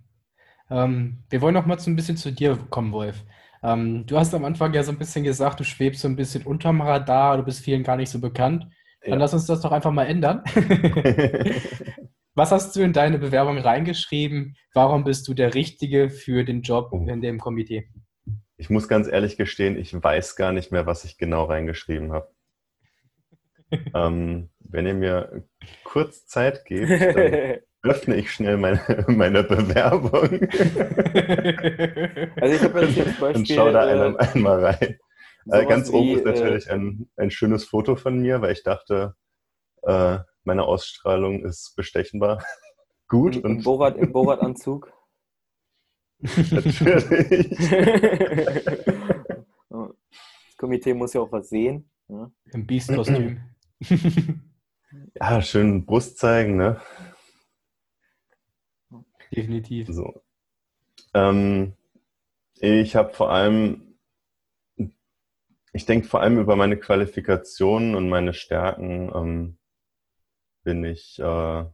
Ähm, 0.69 1.23
wir 1.31 1.41
wollen 1.41 1.55
noch 1.55 1.65
mal 1.65 1.79
so 1.79 1.93
ein 1.93 1.95
bisschen 1.95 2.17
zu 2.17 2.33
dir 2.33 2.57
kommen, 2.71 2.91
Wolf. 2.91 3.23
Ähm, 3.63 4.05
du 4.07 4.19
hast 4.19 4.35
am 4.35 4.45
Anfang 4.45 4.75
ja 4.75 4.83
so 4.83 4.91
ein 4.91 4.99
bisschen 4.99 5.23
gesagt, 5.23 5.61
du 5.61 5.65
schwebst 5.65 6.01
so 6.01 6.09
ein 6.09 6.17
bisschen 6.17 6.45
unterm 6.45 6.81
Radar, 6.81 7.37
du 7.37 7.45
bist 7.45 7.61
vielen 7.61 7.85
gar 7.85 7.97
nicht 7.97 8.11
so 8.11 8.21
bekannt. 8.21 8.67
Dann 9.03 9.13
ja. 9.13 9.17
lass 9.19 9.33
uns 9.33 9.47
das 9.47 9.61
doch 9.61 9.71
einfach 9.71 9.93
mal 9.93 10.07
ändern. 10.07 10.43
Was 12.35 12.53
hast 12.53 12.77
du 12.77 12.81
in 12.81 12.93
deine 12.93 13.19
Bewerbung 13.19 13.59
reingeschrieben? 13.59 14.57
Warum 14.73 15.03
bist 15.05 15.27
du 15.27 15.35
der 15.35 15.55
Richtige 15.55 16.11
für 16.11 16.45
den 16.45 16.63
Job 16.63 16.91
oh. 16.93 17.05
in 17.09 17.21
dem 17.21 17.39
Komitee? 17.39 17.89
Ich 18.57 18.71
muss 18.71 18.89
ganz 18.89 19.09
ehrlich 19.09 19.37
gestehen, 19.37 19.77
ich 19.77 19.93
weiß 19.93 20.37
gar 20.37 20.53
nicht 20.53 20.71
mehr, 20.71 20.87
was 20.87 21.05
ich 21.05 21.19
genau 21.19 21.45
reingeschrieben 21.45 22.13
habe. 22.13 22.31
ähm, 23.95 24.51
wenn 24.61 24.87
ihr 24.87 24.95
mir 24.95 25.45
kurz 25.83 26.27
Zeit 26.27 26.65
gebt, 26.67 26.91
dann 26.91 27.59
öffne 27.83 28.17
ich 28.17 28.31
schnell 28.31 28.59
meine, 28.59 28.81
meine 29.09 29.43
Bewerbung. 29.43 30.13
also 32.41 32.55
ich 32.55 32.63
habe 32.63 32.85
jetzt 32.85 32.95
zum 32.95 33.05
Beispiel... 33.05 33.37
Und 33.37 33.49
schau 33.49 33.73
da 33.73 33.91
äh, 33.91 34.17
einmal 34.19 34.65
rein. 34.65 34.99
Äh, 35.51 35.67
ganz 35.67 35.91
oben 35.91 36.17
ist 36.17 36.27
äh, 36.27 36.31
natürlich 36.31 36.69
äh, 36.69 36.73
ein, 36.73 37.11
ein 37.17 37.31
schönes 37.31 37.65
Foto 37.65 37.97
von 37.97 38.21
mir, 38.21 38.41
weil 38.41 38.53
ich 38.53 38.63
dachte, 38.63 39.15
äh, 39.83 40.19
meine 40.45 40.65
Ausstrahlung 40.65 41.45
ist 41.45 41.75
bestechenbar. 41.77 42.45
Gut. 43.09 43.37
Im, 43.37 43.45
und 43.45 43.65
Borat, 43.65 43.97
im 43.97 44.13
Borat-Anzug. 44.13 44.93
natürlich. 46.51 47.59
das 49.69 50.57
Komitee 50.57 50.95
muss 50.95 51.15
ja 51.15 51.21
auch 51.21 51.33
was 51.33 51.49
sehen. 51.49 51.91
Ja? 52.09 52.31
Im 52.53 52.67
Beast-Kostüm. 52.67 53.41
ja, 55.15 55.43
schön 55.43 55.85
Brust 55.87 56.19
zeigen, 56.19 56.57
ne? 56.57 56.81
Definitiv. 59.33 59.89
So. 59.91 60.23
Ähm, 61.15 61.75
ich 62.61 62.97
habe 62.97 63.13
vor 63.13 63.31
allem, 63.31 63.97
ich 65.73 65.87
denke 65.87 66.09
vor 66.09 66.21
allem 66.21 66.39
über 66.39 66.57
meine 66.57 66.77
Qualifikationen 66.77 67.95
und 67.95 68.09
meine 68.09 68.35
Stärken 68.35 69.11
ähm, 69.15 69.59
bin 70.63 70.85
ich, 70.85 71.19
äh, 71.19 71.65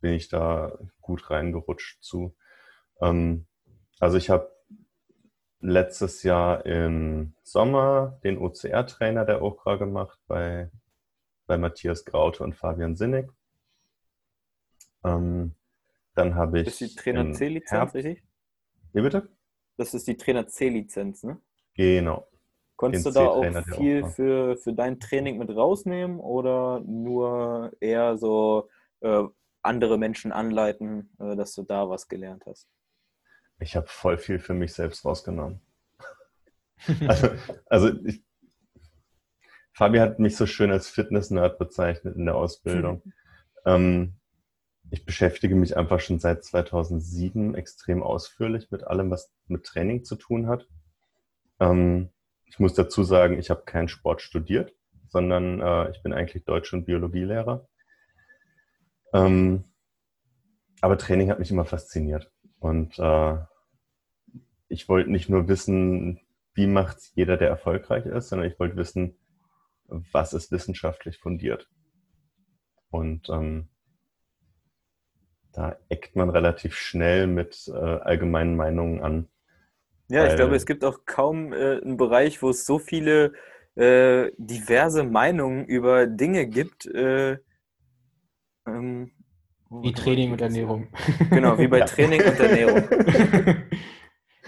bin 0.00 0.12
ich 0.12 0.28
da 0.28 0.78
gut 1.00 1.30
reingerutscht 1.30 2.02
zu. 2.02 2.36
Ähm, 3.00 3.46
also 3.98 4.16
ich 4.16 4.30
habe 4.30 4.52
letztes 5.60 6.22
Jahr 6.22 6.66
im 6.66 7.34
Sommer 7.42 8.18
den 8.24 8.38
OCR-Trainer 8.38 9.24
der 9.24 9.42
Okra 9.42 9.76
gemacht 9.76 10.18
bei, 10.26 10.70
bei 11.46 11.56
Matthias 11.56 12.04
Graute 12.04 12.42
und 12.42 12.54
Fabian 12.54 12.96
Sinnig. 12.96 13.30
Ähm, 15.04 15.54
dann 16.14 16.34
habe 16.34 16.60
ich. 16.60 16.64
Das 16.66 16.80
ist 16.80 16.96
die 16.96 16.96
Trainer 16.96 17.32
C-Lizenz, 17.32 17.94
richtig? 17.94 18.22
Wie 18.92 19.00
bitte? 19.00 19.28
Das 19.76 19.94
ist 19.94 20.06
die 20.06 20.16
Trainer 20.16 20.46
C-Lizenz, 20.46 21.22
ne? 21.22 21.40
Genau. 21.74 22.28
Konntest 22.76 23.06
du 23.06 23.10
da 23.10 23.26
auch 23.26 23.44
viel 23.76 24.04
für, 24.06 24.56
für 24.56 24.72
dein 24.72 24.98
Training 24.98 25.38
mit 25.38 25.50
rausnehmen 25.50 26.18
oder 26.18 26.80
nur 26.80 27.72
eher 27.80 28.16
so 28.16 28.68
äh, 29.00 29.24
andere 29.62 29.98
Menschen 29.98 30.32
anleiten, 30.32 31.14
äh, 31.20 31.36
dass 31.36 31.54
du 31.54 31.62
da 31.62 31.88
was 31.88 32.08
gelernt 32.08 32.44
hast? 32.46 32.68
Ich 33.60 33.76
habe 33.76 33.86
voll 33.86 34.18
viel 34.18 34.38
für 34.38 34.54
mich 34.54 34.72
selbst 34.72 35.04
rausgenommen. 35.04 35.60
also, 37.06 37.28
also 37.66 37.92
ich, 38.04 38.24
Fabi 39.72 39.98
hat 39.98 40.18
mich 40.18 40.36
so 40.36 40.46
schön 40.46 40.70
als 40.70 40.88
Fitness-Nerd 40.88 41.58
bezeichnet 41.58 42.16
in 42.16 42.26
der 42.26 42.34
Ausbildung. 42.34 43.02
ähm, 43.64 44.14
ich 44.90 45.06
beschäftige 45.06 45.54
mich 45.54 45.76
einfach 45.76 46.00
schon 46.00 46.18
seit 46.18 46.44
2007 46.44 47.54
extrem 47.54 48.02
ausführlich 48.02 48.70
mit 48.70 48.84
allem, 48.84 49.10
was 49.10 49.32
mit 49.46 49.64
Training 49.64 50.04
zu 50.04 50.16
tun 50.16 50.48
hat. 50.48 50.68
Ähm, 51.60 52.10
ich 52.52 52.58
muss 52.58 52.74
dazu 52.74 53.02
sagen, 53.02 53.38
ich 53.38 53.48
habe 53.48 53.62
keinen 53.64 53.88
Sport 53.88 54.20
studiert, 54.20 54.74
sondern 55.08 55.60
äh, 55.60 55.90
ich 55.90 56.02
bin 56.02 56.12
eigentlich 56.12 56.44
Deutsch- 56.44 56.74
und 56.74 56.84
Biologielehrer. 56.84 57.66
Ähm, 59.14 59.64
aber 60.82 60.98
Training 60.98 61.30
hat 61.30 61.38
mich 61.38 61.50
immer 61.50 61.64
fasziniert. 61.64 62.30
Und 62.58 62.98
äh, 62.98 63.38
ich 64.68 64.86
wollte 64.86 65.10
nicht 65.10 65.30
nur 65.30 65.48
wissen, 65.48 66.20
wie 66.52 66.66
macht 66.66 66.98
jeder, 67.14 67.38
der 67.38 67.48
erfolgreich 67.48 68.04
ist, 68.04 68.28
sondern 68.28 68.50
ich 68.50 68.58
wollte 68.60 68.76
wissen, 68.76 69.16
was 69.86 70.34
ist 70.34 70.52
wissenschaftlich 70.52 71.16
fundiert. 71.16 71.70
Und 72.90 73.30
ähm, 73.30 73.70
da 75.52 75.78
eckt 75.88 76.16
man 76.16 76.28
relativ 76.28 76.74
schnell 76.76 77.28
mit 77.28 77.66
äh, 77.68 77.78
allgemeinen 77.78 78.56
Meinungen 78.56 79.02
an. 79.02 79.28
Ja, 80.12 80.26
ich 80.26 80.36
glaube, 80.36 80.54
es 80.54 80.66
gibt 80.66 80.84
auch 80.84 81.06
kaum 81.06 81.52
äh, 81.52 81.80
einen 81.80 81.96
Bereich, 81.96 82.42
wo 82.42 82.50
es 82.50 82.66
so 82.66 82.78
viele 82.78 83.32
äh, 83.76 84.30
diverse 84.36 85.04
Meinungen 85.04 85.64
über 85.64 86.06
Dinge 86.06 86.46
gibt. 86.46 86.86
Äh, 86.86 87.38
ähm, 88.66 89.10
wie 89.70 89.92
Training 89.92 90.32
und 90.32 90.42
Ernährung. 90.42 90.88
Genau, 91.30 91.58
wie 91.58 91.66
bei 91.66 91.78
ja. 91.80 91.86
Training 91.86 92.22
und 92.22 92.38
Ernährung. 92.38 92.84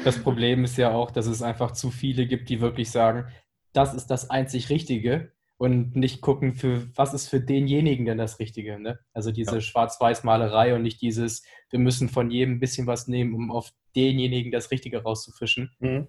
Das 0.02 0.18
Problem 0.18 0.64
ist 0.64 0.76
ja 0.76 0.90
auch, 0.90 1.12
dass 1.12 1.26
es 1.26 1.40
einfach 1.40 1.70
zu 1.70 1.90
viele 1.90 2.26
gibt, 2.26 2.48
die 2.48 2.60
wirklich 2.60 2.90
sagen, 2.90 3.26
das 3.72 3.94
ist 3.94 4.08
das 4.08 4.28
einzig 4.28 4.68
Richtige 4.68 5.32
und 5.56 5.94
nicht 5.94 6.20
gucken, 6.20 6.54
für 6.54 6.88
was 6.96 7.14
ist 7.14 7.28
für 7.28 7.40
denjenigen 7.40 8.06
denn 8.06 8.18
das 8.18 8.38
Richtige. 8.38 8.78
Ne? 8.78 8.98
Also 9.12 9.30
diese 9.30 9.56
ja. 9.56 9.60
Schwarz-Weiß-Malerei 9.60 10.74
und 10.74 10.82
nicht 10.82 11.00
dieses, 11.00 11.44
wir 11.70 11.78
müssen 11.78 12.08
von 12.08 12.30
jedem 12.30 12.54
ein 12.54 12.60
bisschen 12.60 12.86
was 12.86 13.06
nehmen, 13.06 13.34
um 13.34 13.50
auf 13.50 13.70
denjenigen 13.94 14.50
das 14.50 14.70
Richtige 14.70 15.02
rauszufischen. 15.02 15.70
Mhm. 15.78 16.08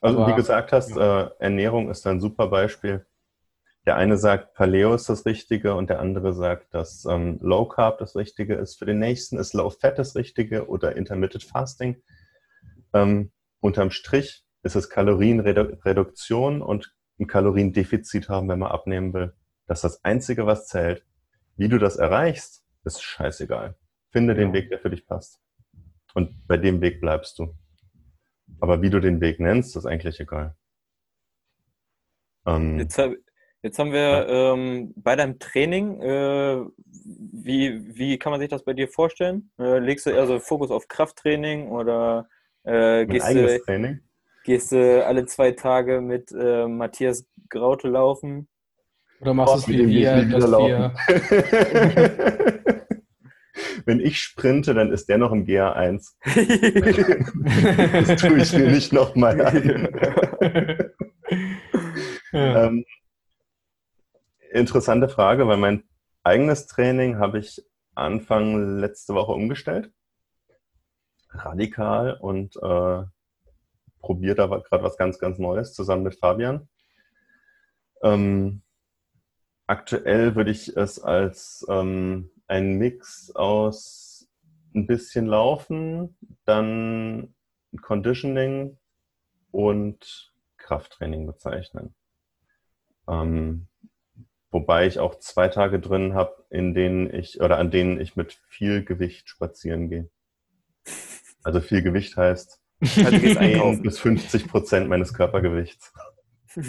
Also 0.00 0.20
Aber, 0.20 0.32
wie 0.32 0.36
gesagt 0.36 0.72
hast, 0.72 0.96
ja. 0.96 1.26
äh, 1.26 1.30
Ernährung 1.38 1.90
ist 1.90 2.06
ein 2.06 2.20
super 2.20 2.48
Beispiel. 2.48 3.06
Der 3.86 3.96
eine 3.96 4.16
sagt, 4.16 4.54
Paleo 4.54 4.94
ist 4.94 5.08
das 5.08 5.26
Richtige 5.26 5.74
und 5.74 5.90
der 5.90 6.00
andere 6.00 6.32
sagt, 6.32 6.74
dass 6.74 7.04
ähm, 7.04 7.38
Low 7.40 7.66
Carb 7.66 7.98
das 7.98 8.16
Richtige 8.16 8.54
ist. 8.54 8.78
Für 8.78 8.86
den 8.86 8.98
nächsten 8.98 9.38
ist 9.38 9.54
Low 9.54 9.70
Fat 9.70 9.98
das 9.98 10.16
Richtige 10.16 10.68
oder 10.68 10.96
Intermittent 10.96 11.44
Fasting. 11.44 12.02
Ähm, 12.92 13.30
unterm 13.60 13.90
Strich 13.90 14.42
ist 14.64 14.74
es 14.74 14.90
Kalorienreduktion 14.90 16.62
und 16.62 16.92
ein 17.18 17.26
Kaloriendefizit 17.26 18.28
haben, 18.28 18.48
wenn 18.48 18.58
man 18.58 18.70
abnehmen 18.70 19.12
will. 19.12 19.32
Das 19.66 19.78
ist 19.78 19.84
das 19.84 20.04
Einzige, 20.04 20.46
was 20.46 20.66
zählt. 20.68 21.04
Wie 21.56 21.68
du 21.68 21.78
das 21.78 21.96
erreichst, 21.96 22.64
ist 22.84 23.02
scheißegal. 23.02 23.74
Finde 24.10 24.34
ja. 24.34 24.40
den 24.40 24.52
Weg, 24.52 24.68
der 24.68 24.78
für 24.78 24.90
dich 24.90 25.06
passt. 25.06 25.40
Und 26.14 26.46
bei 26.46 26.56
dem 26.56 26.80
Weg 26.80 27.00
bleibst 27.00 27.38
du. 27.38 27.54
Aber 28.60 28.80
wie 28.80 28.90
du 28.90 29.00
den 29.00 29.20
Weg 29.20 29.40
nennst, 29.40 29.76
ist 29.76 29.86
eigentlich 29.86 30.20
egal. 30.20 30.56
Ähm, 32.46 32.78
jetzt, 32.78 33.00
jetzt, 33.62 33.78
haben 33.78 33.92
wir 33.92 34.00
ja. 34.00 34.52
ähm, 34.54 34.94
bei 34.96 35.16
deinem 35.16 35.38
Training, 35.38 36.00
äh, 36.00 36.64
wie, 36.84 37.96
wie 37.96 38.18
kann 38.18 38.30
man 38.30 38.40
sich 38.40 38.48
das 38.48 38.64
bei 38.64 38.72
dir 38.72 38.88
vorstellen? 38.88 39.50
Äh, 39.58 39.78
legst 39.78 40.06
du 40.06 40.10
eher 40.10 40.26
so 40.26 40.38
Fokus 40.38 40.70
auf 40.70 40.88
Krafttraining 40.88 41.68
oder 41.68 42.28
äh, 42.62 43.04
gehst, 43.06 43.28
du, 43.28 43.60
Training? 43.64 44.00
Gehst 44.46 44.70
du 44.70 45.04
alle 45.04 45.26
zwei 45.26 45.50
Tage 45.50 46.00
mit 46.00 46.30
äh, 46.30 46.68
Matthias 46.68 47.26
Graute 47.50 47.88
laufen? 47.88 48.46
Oder 49.20 49.34
machst 49.34 49.54
du 49.54 49.58
es 49.58 49.68
wie 49.68 49.88
wir, 49.88 50.24
dass 50.24 50.48
wir... 50.48 50.94
wenn 53.86 53.98
ich 53.98 54.20
sprinte, 54.20 54.72
dann 54.72 54.92
ist 54.92 55.08
der 55.08 55.18
noch 55.18 55.32
im 55.32 55.46
GA1. 55.46 56.12
das 58.06 58.20
tue 58.20 58.38
ich 58.38 58.52
mir 58.52 58.70
nicht 58.70 58.92
nochmal 58.92 59.40
an. 59.40 59.88
Ja. 62.32 62.66
Ähm, 62.66 62.84
interessante 64.52 65.08
Frage, 65.08 65.48
weil 65.48 65.56
mein 65.56 65.84
eigenes 66.22 66.66
Training 66.66 67.18
habe 67.18 67.38
ich 67.38 67.64
Anfang 67.94 68.78
letzte 68.78 69.14
Woche 69.14 69.32
umgestellt. 69.32 69.90
Radikal 71.30 72.18
und 72.20 72.56
äh, 72.56 73.04
probiert 74.06 74.38
da 74.38 74.46
gerade 74.46 74.84
was 74.84 74.96
ganz, 74.96 75.18
ganz 75.18 75.38
Neues 75.38 75.74
zusammen 75.74 76.04
mit 76.04 76.14
Fabian. 76.14 76.68
Ähm, 78.02 78.62
aktuell 79.66 80.36
würde 80.36 80.52
ich 80.52 80.76
es 80.76 81.00
als 81.00 81.66
ähm, 81.68 82.30
einen 82.46 82.78
Mix 82.78 83.34
aus 83.34 84.28
ein 84.76 84.86
bisschen 84.86 85.26
Laufen, 85.26 86.16
dann 86.44 87.34
Conditioning 87.82 88.78
und 89.50 90.32
Krafttraining 90.56 91.26
bezeichnen. 91.26 91.94
Ähm, 93.08 93.66
wobei 94.52 94.86
ich 94.86 95.00
auch 95.00 95.16
zwei 95.16 95.48
Tage 95.48 95.80
drin 95.80 96.14
habe, 96.14 96.44
in 96.50 96.74
denen 96.74 97.12
ich 97.12 97.40
oder 97.40 97.58
an 97.58 97.72
denen 97.72 98.00
ich 98.00 98.14
mit 98.14 98.34
viel 98.46 98.84
Gewicht 98.84 99.28
spazieren 99.28 99.88
gehe. 99.90 100.08
Also 101.42 101.60
viel 101.60 101.82
Gewicht 101.82 102.16
heißt 102.16 102.60
also 102.80 103.18
10 103.18 103.82
bis 103.82 103.98
50 103.98 104.48
Prozent 104.48 104.88
meines 104.88 105.12
Körpergewichts. 105.12 105.92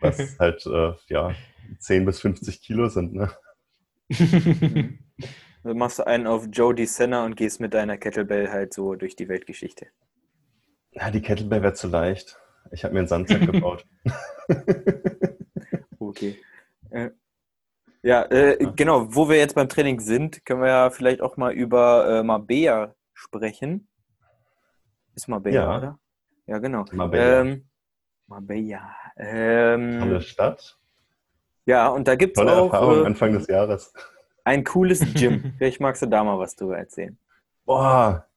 Was 0.00 0.38
halt 0.38 0.66
äh, 0.66 0.92
ja 1.08 1.34
10 1.78 2.04
bis 2.04 2.20
50 2.20 2.60
Kilo 2.62 2.88
sind, 2.88 3.14
ne? 3.14 3.30
Du 5.64 5.74
machst 5.74 6.00
einen 6.00 6.28
auf 6.28 6.46
Joe 6.52 6.86
Senna 6.86 7.24
und 7.24 7.36
gehst 7.36 7.60
mit 7.60 7.74
deiner 7.74 7.98
Kettlebell 7.98 8.48
halt 8.48 8.72
so 8.72 8.94
durch 8.94 9.16
die 9.16 9.28
Weltgeschichte. 9.28 9.88
Ja, 10.92 11.10
die 11.10 11.20
Kettlebell 11.20 11.62
wäre 11.62 11.74
zu 11.74 11.88
leicht. 11.88 12.38
Ich 12.70 12.84
habe 12.84 12.94
mir 12.94 13.00
einen 13.00 13.08
Sandsack 13.08 13.40
gebaut. 13.40 13.84
okay. 15.98 16.38
Äh, 16.90 17.10
ja, 18.02 18.22
äh, 18.30 18.56
genau. 18.76 19.14
Wo 19.14 19.28
wir 19.28 19.36
jetzt 19.36 19.56
beim 19.56 19.68
Training 19.68 20.00
sind, 20.00 20.44
können 20.46 20.62
wir 20.62 20.68
ja 20.68 20.90
vielleicht 20.90 21.20
auch 21.20 21.36
mal 21.36 21.52
über 21.52 22.20
äh, 22.20 22.22
Mabea 22.22 22.94
sprechen. 23.12 23.87
Ist 25.18 25.26
Mabea, 25.26 25.52
ja. 25.52 25.76
oder? 25.76 25.98
Ja, 26.46 26.58
genau. 26.58 26.84
Mabea. 26.92 27.40
Ähm, 27.40 27.68
Mabea. 28.28 28.94
Ähm, 29.16 29.98
Tolle 29.98 30.20
Stadt. 30.20 30.78
Ja, 31.64 31.88
und 31.88 32.06
da 32.06 32.14
gibt 32.14 32.38
es 32.38 32.46
auch... 32.46 32.72
Erfahrung 32.72 33.02
äh, 33.02 33.06
Anfang 33.06 33.32
des 33.32 33.48
Jahres. 33.48 33.92
Ein 34.44 34.62
cooles 34.62 35.00
Gym. 35.14 35.54
Vielleicht 35.58 35.80
magst 35.80 36.02
du 36.02 36.06
da 36.06 36.22
mal 36.22 36.38
was 36.38 36.54
drüber 36.54 36.78
erzählen. 36.78 37.18
Boah, 37.64 38.28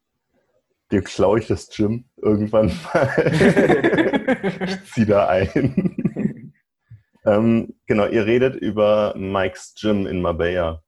dir 0.92 1.04
klaue 1.04 1.38
ich 1.38 1.46
das 1.46 1.70
Gym 1.70 2.06
irgendwann 2.18 2.72
mal. 2.92 3.32
ich 4.66 4.84
zieh 4.92 5.06
da 5.06 5.28
ein. 5.28 6.52
ähm, 7.26 7.76
genau, 7.86 8.08
ihr 8.08 8.26
redet 8.26 8.56
über 8.56 9.14
Mike's 9.16 9.76
Gym 9.80 10.08
in 10.08 10.20
Marbella. 10.20 10.82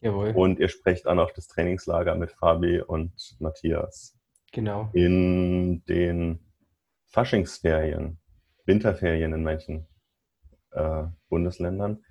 Jawohl. 0.00 0.30
Und 0.30 0.60
ihr 0.60 0.70
sprecht 0.70 1.06
auch 1.06 1.14
noch 1.14 1.30
das 1.32 1.46
Trainingslager 1.46 2.14
mit 2.14 2.32
Fabi 2.32 2.80
und 2.80 3.12
Matthias. 3.38 4.16
Genau. 4.52 4.90
In 4.92 5.84
den 5.84 6.40
Faschingsferien, 7.06 8.18
Winterferien 8.66 9.32
in 9.32 9.42
manchen 9.42 9.86
äh, 10.72 11.04
Bundesländern. 11.28 12.04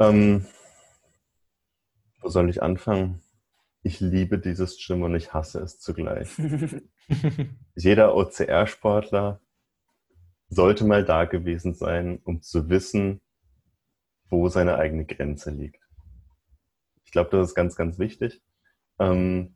Ähm, 0.00 0.46
wo 2.20 2.28
soll 2.28 2.48
ich 2.48 2.62
anfangen? 2.62 3.22
Ich 3.82 4.00
liebe 4.00 4.38
dieses 4.38 4.78
Gym 4.78 5.02
und 5.02 5.14
ich 5.14 5.34
hasse 5.34 5.60
es 5.60 5.78
zugleich. 5.78 6.30
Jeder 7.76 8.14
OCR-Sportler 8.16 9.40
sollte 10.48 10.84
mal 10.84 11.04
da 11.04 11.26
gewesen 11.26 11.74
sein, 11.74 12.18
um 12.24 12.40
zu 12.40 12.70
wissen, 12.70 13.20
wo 14.30 14.48
seine 14.48 14.76
eigene 14.76 15.04
Grenze 15.04 15.50
liegt. 15.50 15.82
Ich 17.04 17.12
glaube, 17.12 17.30
das 17.30 17.48
ist 17.48 17.54
ganz, 17.54 17.76
ganz 17.76 17.98
wichtig. 17.98 18.42
Ähm, 18.98 19.53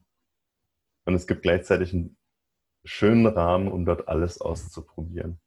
und 1.09 1.15
es 1.15 1.27
gibt 1.27 1.41
gleichzeitig 1.41 1.95
einen 1.95 2.17
schönen 2.85 3.27
Rahmen, 3.27 3.69
um 3.69 3.87
dort 3.87 4.09
alles 4.09 4.41
auszuprobieren. 4.41 5.41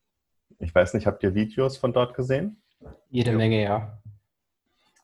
Ich 0.58 0.74
weiß 0.74 0.95
nicht, 0.95 1.06
habt 1.06 1.21
ihr 1.21 1.36
Videos 1.36 1.78
von 1.78 1.93
dort 1.93 2.15
gesehen? 2.15 2.62
Jede 3.10 3.32
Menge, 3.32 3.62
ja. 3.62 4.02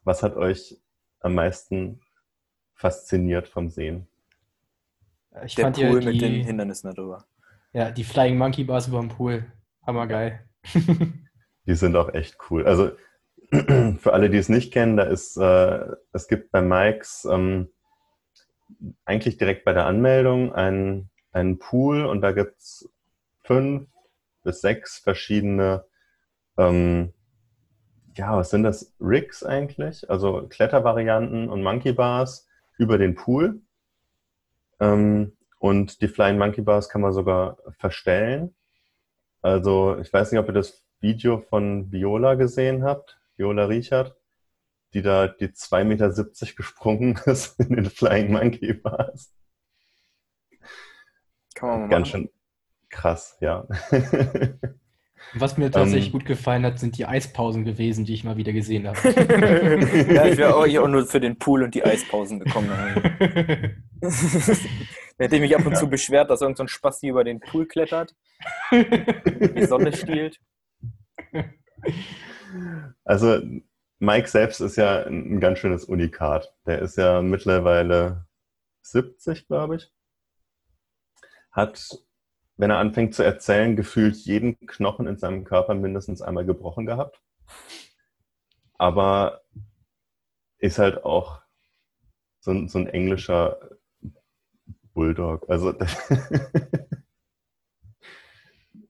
Was 0.04 0.24
hat 0.24 0.36
euch 0.36 0.82
am 1.20 1.36
meisten 1.36 2.00
fasziniert 2.74 3.48
vom 3.48 3.70
Sehen. 3.70 4.08
Ich 5.46 5.56
Der 5.56 5.66
fand 5.66 5.76
Pool 5.76 5.86
ja 5.86 6.00
die, 6.00 6.06
mit 6.08 6.22
den 6.22 6.44
Hindernissen 6.44 6.94
darüber. 6.94 7.26
Ja, 7.74 7.92
die 7.92 8.04
Flying 8.04 8.38
Monkey 8.38 8.64
Bars 8.64 8.88
über 8.88 9.00
dem 9.00 9.10
Pool. 9.10 9.46
Hammergeil. 9.86 10.48
die 11.68 11.76
sind 11.76 11.96
auch 11.96 12.14
echt 12.14 12.38
cool. 12.50 12.66
Also 12.66 12.92
für 13.52 14.14
alle, 14.14 14.30
die 14.32 14.38
es 14.38 14.50
nicht 14.50 14.74
kennen, 14.74 14.98
da 14.98 15.04
ist, 15.04 15.38
äh, 15.38 15.86
es 16.14 16.28
gibt 16.28 16.52
bei 16.52 16.62
Mikes 16.62 17.28
ähm, 17.30 17.70
eigentlich 19.06 19.38
direkt 19.38 19.66
bei 19.66 19.74
der 19.74 19.86
Anmeldung 19.86 20.54
einen, 20.54 21.10
einen 21.32 21.60
Pool 21.60 22.06
und 22.06 22.22
da 22.22 22.32
gibt 22.32 22.58
es 22.58 22.90
fünf 23.44 23.88
bis 24.44 24.62
sechs 24.62 25.00
verschiedene, 25.00 25.86
ähm, 26.58 27.14
ja, 28.16 28.36
was 28.36 28.50
sind 28.50 28.64
das? 28.64 28.96
Rigs 29.00 29.44
eigentlich? 29.44 30.10
Also 30.10 30.48
Klettervarianten 30.48 31.50
und 31.50 31.64
Monkey 31.64 31.94
Bars 31.94 32.48
über 32.78 32.98
den 32.98 33.16
Pool. 33.16 33.62
Ähm, 34.80 35.34
und 35.60 36.02
die 36.02 36.08
Flying 36.08 36.38
Monkey 36.38 36.62
Bars 36.62 36.90
kann 36.90 37.02
man 37.02 37.14
sogar 37.14 37.58
verstellen. 37.78 38.56
Also 39.42 39.98
ich 40.00 40.12
weiß 40.12 40.32
nicht, 40.32 40.40
ob 40.40 40.48
ihr 40.48 40.54
das 40.54 40.84
Video 41.00 41.40
von 41.40 41.92
Viola 41.92 42.36
gesehen 42.36 42.84
habt, 42.84 43.20
Viola 43.38 43.66
Richard, 43.66 44.16
die 44.94 45.02
da 45.02 45.28
die 45.28 45.48
2,70 45.48 45.84
Meter 45.84 46.10
gesprungen 46.56 47.20
ist 47.26 47.60
in 47.60 47.76
den 47.76 47.90
Flying 47.90 48.32
Monkey 48.32 48.74
Bars. 48.74 49.34
Kann 51.56 51.70
man 51.70 51.80
mal 51.82 51.90
Ganz 51.90 52.08
machen. 52.10 52.22
schön 52.24 52.30
krass, 52.90 53.38
ja. 53.42 53.68
Was 55.34 55.58
mir 55.58 55.72
tatsächlich 55.72 56.08
ähm, 56.08 56.12
gut 56.14 56.26
gefallen 56.26 56.64
hat, 56.64 56.80
sind 56.80 56.98
die 56.98 57.06
Eispausen 57.06 57.66
gewesen, 57.66 58.06
die 58.06 58.14
ich 58.14 58.24
mal 58.24 58.38
wieder 58.38 58.54
gesehen 58.54 58.88
habe. 58.88 58.98
ja, 60.14 60.26
ich 60.26 60.38
wäre 60.38 60.56
auch 60.56 60.66
hier 60.66 60.84
auch 60.84 60.88
nur 60.88 61.06
für 61.06 61.20
den 61.20 61.38
Pool 61.38 61.64
und 61.64 61.76
die 61.76 61.84
Eispausen 61.84 62.40
gekommen. 62.40 62.70
da 62.70 64.14
hätte 65.18 65.36
ich 65.36 65.42
mich 65.42 65.56
ab 65.56 65.66
und 65.66 65.76
zu 65.76 65.90
beschwert, 65.90 66.30
dass 66.30 66.42
irgendein 66.42 66.68
so 66.68 66.72
Spasti 66.72 67.10
über 67.10 67.24
den 67.24 67.40
Pool 67.40 67.66
klettert, 67.66 68.16
die 68.72 69.66
Sonne 69.66 69.92
stiehlt. 69.92 70.40
Also 73.04 73.42
Mike 74.00 74.28
selbst 74.28 74.60
ist 74.60 74.76
ja 74.76 75.04
ein 75.06 75.40
ganz 75.40 75.60
schönes 75.60 75.86
Unikat. 75.86 76.54
Der 76.66 76.80
ist 76.82 76.98
ja 76.98 77.22
mittlerweile 77.22 78.28
70, 78.82 79.48
glaube 79.48 79.78
ich. 79.78 79.92
Hat 81.52 81.98
wenn 82.58 82.72
er 82.72 82.80
anfängt 82.80 83.14
zu 83.14 83.24
erzählen, 83.24 83.76
gefühlt 83.76 84.16
jeden 84.18 84.60
Knochen 84.66 85.08
in 85.08 85.18
seinem 85.18 85.44
Körper 85.44 85.76
mindestens 85.76 86.22
einmal 86.24 86.46
gebrochen 86.46 86.86
gehabt. 86.88 87.22
Aber 88.74 89.42
ist 90.58 90.80
halt 90.80 91.04
auch 91.06 91.42
so 92.40 92.52
ein, 92.52 92.68
so 92.68 92.80
ein 92.80 92.88
englischer 92.88 93.60
Bulldog. 94.94 95.48
Also 95.50 95.72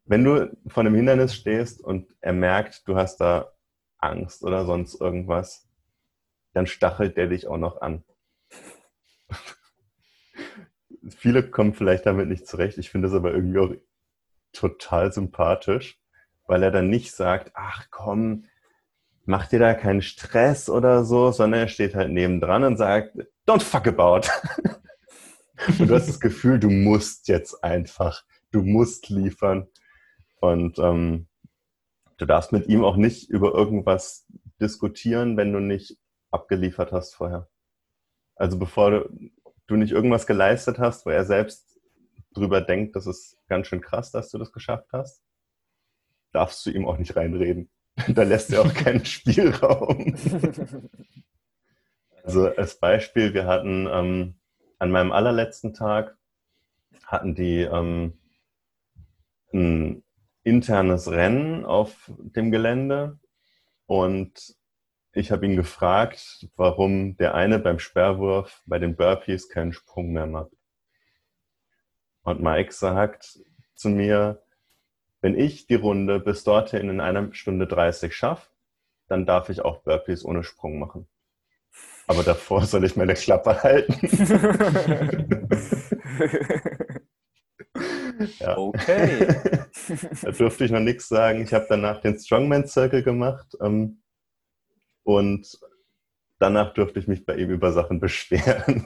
wenn 0.05 0.23
du 0.23 0.57
vor 0.67 0.81
einem 0.81 0.95
Hindernis 0.95 1.35
stehst 1.35 1.83
und 1.83 2.15
er 2.21 2.33
merkt, 2.33 2.87
du 2.87 2.95
hast 2.95 3.17
da 3.17 3.51
Angst 4.07 4.43
oder 4.43 4.65
sonst 4.65 4.99
irgendwas, 4.99 5.67
dann 6.53 6.67
stachelt 6.67 7.17
der 7.17 7.27
dich 7.27 7.47
auch 7.47 7.57
noch 7.57 7.81
an 7.81 8.03
viele 11.09 11.49
kommen 11.49 11.73
vielleicht 11.73 12.05
damit 12.05 12.27
nicht 12.27 12.47
zurecht. 12.47 12.77
Ich 12.77 12.89
finde 12.89 13.07
es 13.07 13.13
aber 13.13 13.33
irgendwie 13.33 13.59
auch 13.59 13.73
total 14.53 15.11
sympathisch, 15.11 15.99
weil 16.45 16.63
er 16.63 16.71
dann 16.71 16.89
nicht 16.89 17.13
sagt, 17.13 17.51
ach 17.53 17.87
komm, 17.89 18.45
mach 19.25 19.47
dir 19.47 19.59
da 19.59 19.73
keinen 19.73 20.01
Stress 20.01 20.69
oder 20.69 21.03
so, 21.03 21.31
sondern 21.31 21.61
er 21.61 21.67
steht 21.67 21.95
halt 21.95 22.11
nebendran 22.11 22.63
und 22.63 22.77
sagt, 22.77 23.17
don't 23.45 23.61
fuck 23.61 23.87
about. 23.87 24.29
und 25.79 25.89
du 25.89 25.95
hast 25.95 26.07
das 26.07 26.19
Gefühl, 26.19 26.59
du 26.59 26.69
musst 26.69 27.27
jetzt 27.27 27.63
einfach, 27.63 28.23
du 28.51 28.61
musst 28.61 29.09
liefern. 29.09 29.67
Und 30.39 30.79
ähm, 30.79 31.26
du 32.17 32.25
darfst 32.25 32.51
mit 32.51 32.67
ihm 32.67 32.83
auch 32.83 32.95
nicht 32.95 33.29
über 33.29 33.53
irgendwas 33.53 34.27
diskutieren, 34.59 35.37
wenn 35.37 35.53
du 35.53 35.59
nicht 35.59 35.97
abgeliefert 36.31 36.91
hast 36.91 37.15
vorher. 37.15 37.49
Also 38.35 38.59
bevor 38.59 38.91
du, 38.91 39.31
du 39.67 39.75
nicht 39.75 39.91
irgendwas 39.91 40.27
geleistet 40.27 40.79
hast, 40.79 41.05
wo 41.05 41.09
er 41.09 41.25
selbst 41.25 41.79
drüber 42.33 42.61
denkt, 42.61 42.95
das 42.95 43.07
ist 43.07 43.37
ganz 43.47 43.67
schön 43.67 43.81
krass, 43.81 44.11
dass 44.11 44.29
du 44.29 44.37
das 44.37 44.51
geschafft 44.51 44.89
hast, 44.91 45.23
darfst 46.33 46.65
du 46.65 46.71
ihm 46.71 46.87
auch 46.87 46.97
nicht 46.97 47.15
reinreden. 47.15 47.69
da 48.07 48.23
lässt 48.23 48.51
er 48.51 48.61
auch 48.61 48.73
keinen 48.73 49.05
Spielraum. 49.05 50.15
Also 52.23 52.49
als 52.49 52.77
Beispiel, 52.77 53.33
wir 53.33 53.45
hatten 53.45 53.87
ähm, 53.89 54.35
an 54.79 54.91
meinem 54.91 55.13
allerletzten 55.13 55.73
Tag 55.73 56.17
hatten 57.05 57.35
die 57.35 57.61
ähm, 57.61 58.19
ein 59.53 60.03
internes 60.47 61.11
Rennen 61.11 61.65
auf 61.65 62.09
dem 62.17 62.51
Gelände 62.51 63.19
und 63.85 64.55
ich 65.11 65.31
habe 65.31 65.45
ihn 65.45 65.57
gefragt, 65.57 66.47
warum 66.55 67.17
der 67.17 67.35
eine 67.35 67.59
beim 67.59 67.79
Sperrwurf 67.79 68.61
bei 68.65 68.79
den 68.79 68.95
Burpees 68.95 69.49
keinen 69.49 69.73
Sprung 69.73 70.13
mehr 70.13 70.25
macht. 70.25 70.53
Und 72.21 72.41
Mike 72.41 72.71
sagt 72.71 73.39
zu 73.75 73.89
mir, 73.89 74.41
wenn 75.19 75.37
ich 75.37 75.67
die 75.67 75.75
Runde 75.75 76.21
bis 76.21 76.45
dorthin 76.45 76.89
in 76.89 77.01
einer 77.01 77.33
Stunde 77.33 77.67
30 77.67 78.15
schaffe, 78.15 78.49
dann 79.07 79.25
darf 79.25 79.49
ich 79.49 79.65
auch 79.65 79.83
Burpees 79.83 80.23
ohne 80.23 80.43
Sprung 80.43 80.79
machen. 80.79 81.09
Aber 82.07 82.23
davor 82.23 82.65
soll 82.65 82.85
ich 82.85 82.95
meine 82.95 83.15
Klappe 83.15 83.63
halten. 83.63 83.99
ja. 88.39 88.57
Okay. 88.57 89.27
da 90.21 90.31
durfte 90.31 90.65
ich 90.65 90.71
noch 90.71 90.79
nichts 90.79 91.07
sagen. 91.07 91.41
Ich 91.41 91.53
habe 91.53 91.65
danach 91.69 92.01
den 92.01 92.17
Strongman 92.17 92.67
Circle 92.67 93.03
gemacht 93.03 93.47
ähm, 93.61 94.01
und 95.03 95.59
danach 96.39 96.73
durfte 96.73 96.99
ich 96.99 97.07
mich 97.07 97.25
bei 97.25 97.35
ihm 97.35 97.49
über 97.49 97.71
Sachen 97.71 97.99
beschweren. 97.99 98.83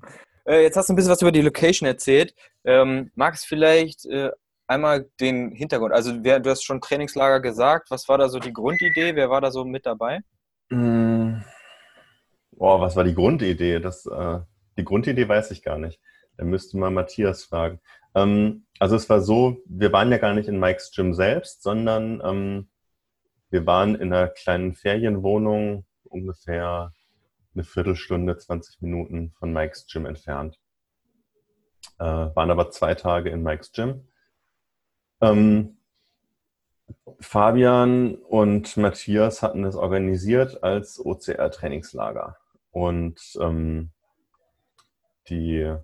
Äh, 0.46 0.62
jetzt 0.62 0.76
hast 0.76 0.88
du 0.88 0.92
ein 0.92 0.96
bisschen 0.96 1.10
was 1.10 1.22
über 1.22 1.32
die 1.32 1.42
Location 1.42 1.88
erzählt. 1.88 2.34
Ähm, 2.64 3.10
magst 3.14 3.44
du 3.44 3.48
vielleicht 3.48 4.06
äh, 4.06 4.30
einmal 4.66 5.10
den 5.20 5.50
Hintergrund? 5.52 5.92
Also 5.92 6.22
wer, 6.22 6.40
du 6.40 6.50
hast 6.50 6.62
schon 6.62 6.80
Trainingslager 6.80 7.40
gesagt. 7.40 7.90
Was 7.90 8.08
war 8.08 8.18
da 8.18 8.28
so 8.28 8.38
die 8.38 8.52
Grundidee? 8.52 9.14
Wer 9.16 9.28
war 9.28 9.40
da 9.40 9.50
so 9.50 9.64
mit 9.64 9.86
dabei? 9.86 10.20
Mm. 10.70 11.40
Oh, 12.58 12.80
was 12.80 12.96
war 12.96 13.04
die 13.04 13.14
Grundidee? 13.14 13.80
Das, 13.80 14.06
äh, 14.06 14.38
die 14.78 14.84
Grundidee 14.84 15.28
weiß 15.28 15.50
ich 15.50 15.62
gar 15.62 15.78
nicht. 15.78 16.00
Da 16.36 16.44
müsste 16.44 16.78
man 16.78 16.94
Matthias 16.94 17.44
fragen. 17.44 17.80
Ähm, 18.16 18.66
also 18.80 18.96
es 18.96 19.08
war 19.08 19.20
so, 19.20 19.58
wir 19.66 19.92
waren 19.92 20.10
ja 20.10 20.18
gar 20.18 20.34
nicht 20.34 20.48
in 20.48 20.58
Mikes 20.58 20.90
Gym 20.90 21.14
selbst, 21.14 21.62
sondern 21.62 22.20
ähm, 22.24 22.68
wir 23.50 23.66
waren 23.66 23.94
in 23.94 24.12
einer 24.12 24.28
kleinen 24.28 24.74
Ferienwohnung, 24.74 25.84
ungefähr 26.04 26.92
eine 27.54 27.64
Viertelstunde, 27.64 28.36
20 28.36 28.80
Minuten 28.80 29.32
von 29.38 29.52
Mikes 29.52 29.86
Gym 29.86 30.06
entfernt. 30.06 30.58
Äh, 31.98 32.04
waren 32.04 32.50
aber 32.50 32.70
zwei 32.70 32.94
Tage 32.94 33.30
in 33.30 33.42
Mikes 33.42 33.72
Gym. 33.72 34.08
Ähm, 35.20 35.76
Fabian 37.20 38.14
und 38.14 38.76
Matthias 38.76 39.42
hatten 39.42 39.64
es 39.64 39.76
organisiert 39.76 40.62
als 40.62 41.04
OCR-Trainingslager. 41.04 42.36
Und 42.70 43.20
ähm, 43.40 43.90
die 45.28 45.76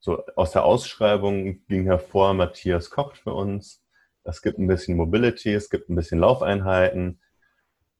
so 0.00 0.24
aus 0.36 0.52
der 0.52 0.64
Ausschreibung 0.64 1.64
ging 1.66 1.84
hervor, 1.84 2.34
Matthias 2.34 2.90
kocht 2.90 3.18
für 3.18 3.32
uns. 3.32 3.82
Es 4.24 4.42
gibt 4.42 4.58
ein 4.58 4.66
bisschen 4.66 4.96
Mobility, 4.96 5.54
es 5.54 5.70
gibt 5.70 5.88
ein 5.88 5.96
bisschen 5.96 6.20
Laufeinheiten. 6.20 7.20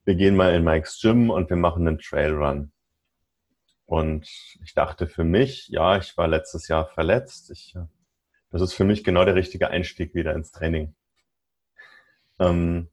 Wir 0.04 0.14
gehen 0.14 0.36
mal 0.36 0.54
in 0.54 0.64
Mikes 0.64 1.00
Gym 1.00 1.30
und 1.30 1.50
wir 1.50 1.56
machen 1.56 1.86
einen 1.86 1.98
Trailrun. 1.98 2.72
Und 3.86 4.28
ich 4.62 4.74
dachte 4.74 5.06
für 5.06 5.24
mich, 5.24 5.68
ja, 5.68 5.96
ich 5.96 6.16
war 6.16 6.28
letztes 6.28 6.68
Jahr 6.68 6.86
verletzt. 6.86 7.50
Ich, 7.50 7.74
das 8.50 8.60
ist 8.60 8.74
für 8.74 8.84
mich 8.84 9.02
genau 9.02 9.24
der 9.24 9.34
richtige 9.34 9.70
Einstieg 9.70 10.14
wieder 10.14 10.34
ins 10.34 10.52
Training. 10.52 10.94
Ähm, 12.38 12.90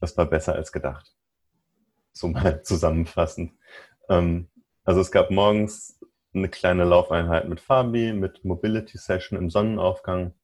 das 0.00 0.16
war 0.16 0.26
besser 0.26 0.54
als 0.54 0.72
gedacht. 0.72 1.12
So 2.12 2.28
mal 2.28 2.62
zusammenfassend. 2.64 3.52
Ähm, 4.08 4.48
also 4.84 5.00
es 5.00 5.10
gab 5.10 5.30
morgens 5.30 5.97
eine 6.38 6.48
kleine 6.48 6.84
Laufeinheit 6.84 7.48
mit 7.48 7.60
Fabi, 7.60 8.12
mit 8.12 8.44
Mobility 8.44 8.98
Session 8.98 9.38
im 9.38 9.50
Sonnenaufgang. 9.50 10.34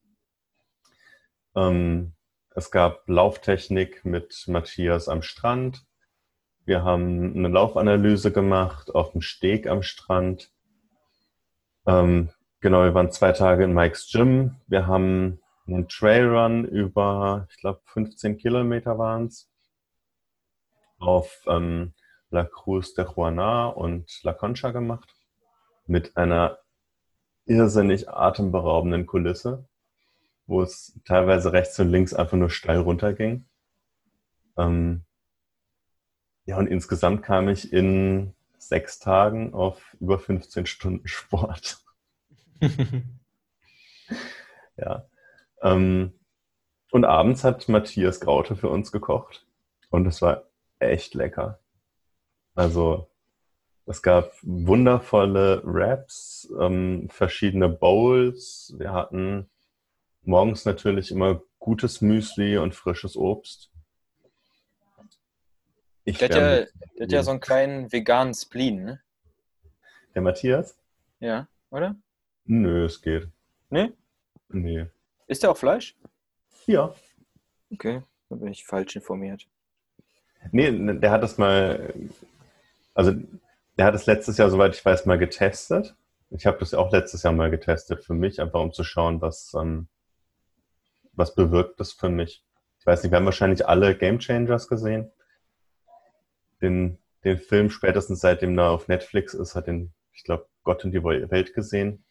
Ähm, 1.56 2.14
es 2.50 2.70
gab 2.70 3.08
Lauftechnik 3.08 4.04
mit 4.04 4.44
Matthias 4.46 5.08
am 5.08 5.22
Strand. 5.22 5.84
Wir 6.64 6.82
haben 6.82 7.34
eine 7.36 7.48
Laufanalyse 7.48 8.32
gemacht 8.32 8.94
auf 8.94 9.12
dem 9.12 9.20
Steg 9.20 9.66
am 9.66 9.82
Strand. 9.82 10.50
Ähm, 11.86 12.30
genau, 12.60 12.84
wir 12.84 12.94
waren 12.94 13.10
zwei 13.10 13.32
Tage 13.32 13.64
in 13.64 13.74
Mikes 13.74 14.10
Gym. 14.10 14.56
Wir 14.66 14.86
haben 14.86 15.40
einen 15.66 15.88
Trailrun 15.88 16.64
über, 16.64 17.46
ich 17.50 17.56
glaube, 17.58 17.80
15 17.86 18.36
Kilometer 18.38 18.98
waren 18.98 19.26
es, 19.26 19.50
auf 20.98 21.42
ähm, 21.46 21.92
La 22.30 22.44
Cruz 22.44 22.94
de 22.94 23.04
Juana 23.04 23.66
und 23.66 24.22
La 24.22 24.32
Concha 24.32 24.70
gemacht. 24.70 25.14
Mit 25.86 26.16
einer 26.16 26.58
irrsinnig 27.46 28.08
atemberaubenden 28.08 29.06
Kulisse, 29.06 29.68
wo 30.46 30.62
es 30.62 30.98
teilweise 31.04 31.52
rechts 31.52 31.78
und 31.78 31.90
links 31.90 32.14
einfach 32.14 32.36
nur 32.36 32.50
steil 32.50 32.78
runterging. 32.78 33.46
Ähm, 34.56 35.04
ja, 36.46 36.58
und 36.58 36.66
insgesamt 36.66 37.22
kam 37.22 37.48
ich 37.48 37.72
in 37.72 38.34
sechs 38.58 38.98
Tagen 38.98 39.54
auf 39.54 39.96
über 40.00 40.18
15 40.18 40.66
Stunden 40.66 41.06
Sport. 41.06 41.78
ja. 44.76 45.06
Ähm, 45.62 46.12
und 46.90 47.04
abends 47.04 47.44
hat 47.44 47.68
Matthias 47.68 48.20
Graute 48.20 48.56
für 48.56 48.68
uns 48.68 48.92
gekocht. 48.92 49.46
Und 49.90 50.06
es 50.06 50.22
war 50.22 50.44
echt 50.78 51.14
lecker. 51.14 51.60
Also, 52.54 53.10
es 53.86 54.02
gab 54.02 54.32
wundervolle 54.42 55.62
Wraps, 55.64 56.48
ähm, 56.60 57.08
verschiedene 57.10 57.68
Bowls. 57.68 58.74
Wir 58.78 58.92
hatten 58.92 59.50
morgens 60.22 60.64
natürlich 60.64 61.10
immer 61.10 61.42
gutes 61.58 62.00
Müsli 62.00 62.56
und 62.56 62.74
frisches 62.74 63.16
Obst. 63.16 63.70
Ich 66.04 66.18
der, 66.18 66.28
hat 66.28 66.34
ja, 66.34 66.40
der 66.98 67.04
hat 67.04 67.12
ja 67.12 67.22
so 67.22 67.30
einen 67.30 67.40
kleinen 67.40 67.92
veganen 67.92 68.34
Spleen, 68.34 68.84
ne? 68.84 69.00
Der 70.14 70.22
Matthias? 70.22 70.78
Ja, 71.20 71.48
oder? 71.70 71.96
Nö, 72.44 72.84
es 72.84 73.00
geht. 73.00 73.28
Nee? 73.70 73.92
Nee. 74.48 74.86
Ist 75.26 75.42
der 75.42 75.50
auch 75.50 75.56
Fleisch? 75.56 75.96
Ja. 76.66 76.94
Okay, 77.72 78.02
da 78.28 78.36
bin 78.36 78.52
ich 78.52 78.64
falsch 78.64 78.96
informiert. 78.96 79.46
Nee, 80.52 80.70
der 80.98 81.10
hat 81.10 81.22
das 81.22 81.38
mal, 81.38 81.94
also 82.92 83.14
der 83.76 83.86
hat 83.86 83.94
es 83.94 84.06
letztes 84.06 84.38
Jahr, 84.38 84.50
soweit 84.50 84.74
ich 84.74 84.84
weiß, 84.84 85.06
mal 85.06 85.18
getestet. 85.18 85.96
Ich 86.30 86.46
habe 86.46 86.58
das 86.58 86.74
auch 86.74 86.92
letztes 86.92 87.22
Jahr 87.22 87.32
mal 87.32 87.50
getestet 87.50 88.04
für 88.04 88.14
mich, 88.14 88.40
einfach 88.40 88.60
um 88.60 88.72
zu 88.72 88.84
schauen, 88.84 89.20
was, 89.20 89.54
ähm, 89.54 89.88
was 91.12 91.34
bewirkt 91.34 91.80
das 91.80 91.92
für 91.92 92.08
mich. 92.08 92.44
Ich 92.80 92.86
weiß 92.86 93.02
nicht, 93.02 93.12
wir 93.12 93.16
haben 93.16 93.24
wahrscheinlich 93.24 93.66
alle 93.66 93.96
Game 93.96 94.18
Changers 94.18 94.68
gesehen 94.68 95.10
den, 96.64 96.98
den 97.24 97.38
Film 97.38 97.70
spätestens 97.70 98.20
seitdem 98.20 98.58
er 98.58 98.70
auf 98.70 98.88
Netflix 98.88 99.34
ist, 99.34 99.54
hat 99.54 99.66
den, 99.66 99.92
ich 100.12 100.24
glaube, 100.24 100.48
Gott 100.64 100.84
in 100.84 100.90
die 100.90 101.04
Welt 101.04 101.54
gesehen. 101.54 102.04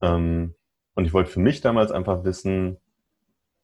Ähm, 0.00 0.54
und 0.94 1.04
ich 1.04 1.12
wollte 1.12 1.30
für 1.30 1.40
mich 1.40 1.60
damals 1.60 1.90
einfach 1.90 2.24
wissen, 2.24 2.78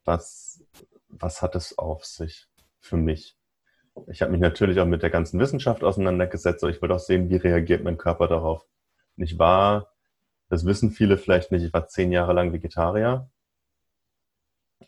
was, 0.05 0.65
was 1.09 1.43
hat 1.43 1.55
es 1.55 1.79
auf 1.79 2.05
sich 2.05 2.49
für 2.81 2.97
mich? 2.97 3.37
Ich 4.09 4.23
habe 4.23 4.33
mich 4.33 4.41
natürlich 4.41 4.81
auch 4.81 4.87
mit 4.87 5.03
der 5.03 5.11
ganzen 5.11 5.39
Wissenschaft 5.39 5.85
auseinandergesetzt, 5.85 6.63
aber 6.65 6.73
ich 6.73 6.83
wollte 6.83 6.95
auch 6.95 7.01
sehen, 7.01 7.29
wie 7.31 7.37
reagiert 7.37 7.85
mein 7.85 7.97
Körper 7.97 8.27
darauf. 8.27 8.67
Und 9.17 9.25
ich 9.25 9.39
war, 9.39 9.93
das 10.49 10.65
wissen 10.65 10.91
viele 10.91 11.17
vielleicht 11.17 11.53
nicht, 11.53 11.65
ich 11.65 11.73
war 11.73 11.87
zehn 11.87 12.11
Jahre 12.11 12.33
lang 12.33 12.53
Vegetarier. 12.53 13.31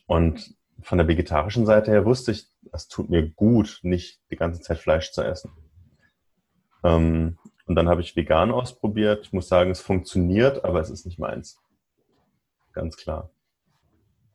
Und 0.07 0.55
von 0.83 0.99
der 0.99 1.09
vegetarischen 1.09 1.67
Seite 1.67 1.91
her 1.91 2.05
wusste 2.05 2.33
ich, 2.33 2.49
es 2.73 2.89
tut 2.89 3.09
mir 3.09 3.29
gut, 3.31 3.81
nicht 3.83 4.21
die 4.31 4.37
ganze 4.37 4.61
Zeit 4.61 4.79
Fleisch 4.79 5.13
zu 5.13 5.23
essen. 5.23 5.53
Ähm, 6.85 7.39
und 7.67 7.75
dann 7.75 7.89
habe 7.89 8.01
ich 8.01 8.15
vegan 8.17 8.51
ausprobiert. 8.51 9.25
Ich 9.27 9.33
muss 9.33 9.49
sagen, 9.49 9.71
es 9.71 9.81
funktioniert, 9.81 10.65
aber 10.65 10.81
es 10.81 10.91
ist 10.91 11.07
nicht 11.07 11.19
meins. 11.19 11.61
Ganz 12.73 12.97
klar. 12.97 13.31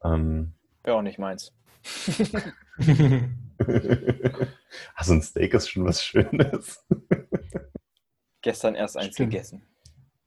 Ähm, 0.04 0.54
Wäre 0.84 0.98
auch 0.98 1.02
nicht 1.02 1.20
meins. 1.20 1.54
also 4.96 5.14
ein 5.14 5.22
Steak 5.22 5.54
ist 5.54 5.70
schon 5.70 5.86
was 5.86 6.04
Schönes. 6.04 6.86
Gestern 8.42 8.76
erst 8.76 8.98
eins 8.98 9.14
Stimmt. 9.14 9.32
gegessen. 9.32 9.68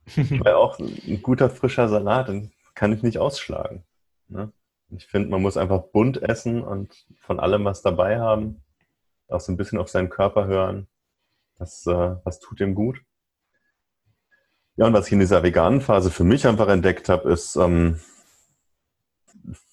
Weil 0.15 0.53
auch 0.53 0.79
ein 0.79 1.21
guter 1.21 1.49
frischer 1.49 1.89
Salat, 1.89 2.29
den 2.29 2.51
kann 2.75 2.93
ich 2.93 3.03
nicht 3.03 3.17
ausschlagen. 3.17 3.83
Ne? 4.27 4.51
Ich 4.89 5.07
finde, 5.07 5.29
man 5.29 5.41
muss 5.41 5.57
einfach 5.57 5.83
bunt 5.91 6.21
essen 6.21 6.63
und 6.63 7.05
von 7.19 7.39
allem 7.39 7.65
was 7.65 7.81
dabei 7.81 8.19
haben. 8.19 8.63
Auch 9.27 9.39
so 9.39 9.51
ein 9.51 9.57
bisschen 9.57 9.79
auf 9.79 9.89
seinen 9.89 10.09
Körper 10.09 10.45
hören. 10.45 10.87
Was, 11.57 11.85
äh, 11.87 12.15
was 12.23 12.39
tut 12.39 12.59
ihm 12.59 12.75
gut? 12.75 13.01
Ja, 14.75 14.85
und 14.85 14.93
was 14.93 15.07
ich 15.07 15.13
in 15.13 15.19
dieser 15.19 15.41
veganen 15.41 15.81
Phase 15.81 16.11
für 16.11 16.25
mich 16.25 16.45
einfach 16.45 16.67
entdeckt 16.67 17.09
habe, 17.09 17.31
ist 17.31 17.55
ähm, 17.55 17.99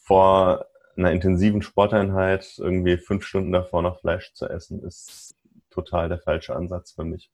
vor 0.05 0.67
einer 0.97 1.13
intensiven 1.13 1.63
Sporteinheit 1.63 2.59
irgendwie 2.59 2.99
fünf 2.99 3.25
Stunden 3.25 3.53
davor 3.53 3.83
noch 3.83 4.01
Fleisch 4.01 4.33
zu 4.35 4.49
essen, 4.49 4.83
ist 4.83 5.37
total 5.71 6.09
der 6.09 6.19
falsche 6.19 6.55
Ansatz 6.55 6.93
für 6.93 7.05
mich. 7.05 7.31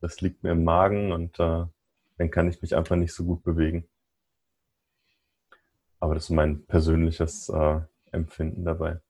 Das 0.00 0.20
liegt 0.20 0.42
mir 0.42 0.52
im 0.52 0.64
Magen 0.64 1.12
und 1.12 1.38
äh, 1.38 1.64
dann 2.18 2.30
kann 2.30 2.48
ich 2.48 2.60
mich 2.62 2.76
einfach 2.76 2.96
nicht 2.96 3.14
so 3.14 3.24
gut 3.24 3.42
bewegen. 3.42 3.88
Aber 6.00 6.14
das 6.14 6.24
ist 6.24 6.30
mein 6.30 6.64
persönliches 6.66 7.48
äh, 7.50 7.80
Empfinden 8.10 8.64
dabei. 8.64 9.00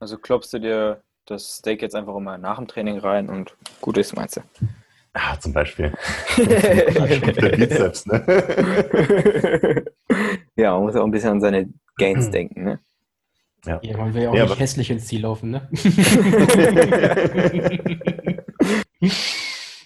Also 0.00 0.18
klopfst 0.18 0.52
du 0.52 0.58
dir 0.58 1.02
das 1.26 1.58
Steak 1.58 1.82
jetzt 1.82 1.94
einfach 1.94 2.16
immer 2.16 2.38
nach 2.38 2.56
dem 2.56 2.66
Training 2.66 2.98
rein 2.98 3.28
und 3.28 3.54
gut 3.80 3.98
ist, 3.98 4.16
meinst 4.16 4.36
du? 4.38 4.40
Ah, 5.12 5.38
zum 5.38 5.52
Beispiel. 5.52 5.92
der 6.38 7.56
Bizeps, 7.56 8.06
ne? 8.06 9.84
ja, 10.56 10.74
man 10.74 10.82
muss 10.82 10.96
auch 10.96 11.04
ein 11.04 11.10
bisschen 11.10 11.30
an 11.30 11.40
seine 11.40 11.72
Gains 11.96 12.30
denken, 12.30 12.64
ne? 12.64 12.80
Ja. 13.64 13.80
ja, 13.82 13.96
man 13.96 14.12
will 14.12 14.22
ja 14.22 14.30
auch 14.30 14.34
ja, 14.34 14.44
nicht 14.44 14.58
hässlich 14.58 14.90
ins 14.90 15.06
Ziel 15.06 15.20
laufen, 15.20 15.50
ne? 15.50 15.68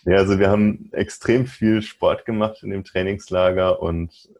ja, 0.06 0.16
also 0.16 0.38
wir 0.38 0.48
haben 0.48 0.88
extrem 0.92 1.46
viel 1.46 1.82
Sport 1.82 2.24
gemacht 2.24 2.62
in 2.62 2.70
dem 2.70 2.84
Trainingslager 2.84 3.82
und 3.82 4.30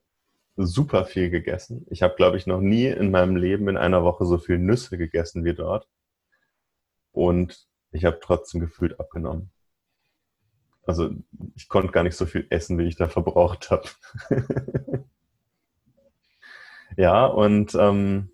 super 0.57 1.05
viel 1.05 1.29
gegessen. 1.29 1.87
Ich 1.91 2.03
habe, 2.03 2.17
glaube 2.17 2.39
ich, 2.39 2.47
noch 2.47 2.61
nie 2.61 2.87
in 2.87 3.11
meinem 3.11 3.37
Leben 3.37 3.69
in 3.69 3.77
einer 3.77 4.05
Woche 4.05 4.25
so 4.25 4.39
viel 4.39 4.59
Nüsse 4.59 4.97
gegessen 4.97 5.45
wie 5.45 5.53
dort. 5.53 5.87
Und 7.13 7.67
ich 7.93 8.07
habe 8.07 8.21
trotzdem 8.23 8.61
gefühlt 8.61 8.99
abgenommen. 8.99 9.51
Also 10.87 11.11
ich 11.55 11.69
konnte 11.69 11.93
gar 11.93 12.05
nicht 12.05 12.17
so 12.17 12.27
viel 12.27 12.47
essen, 12.49 12.79
wie 12.79 12.85
ich 12.85 12.97
da 12.97 13.09
verbraucht 13.09 13.71
habe. 13.71 13.89
ja, 16.97 17.27
und 17.27 17.75
ähm, 17.75 18.31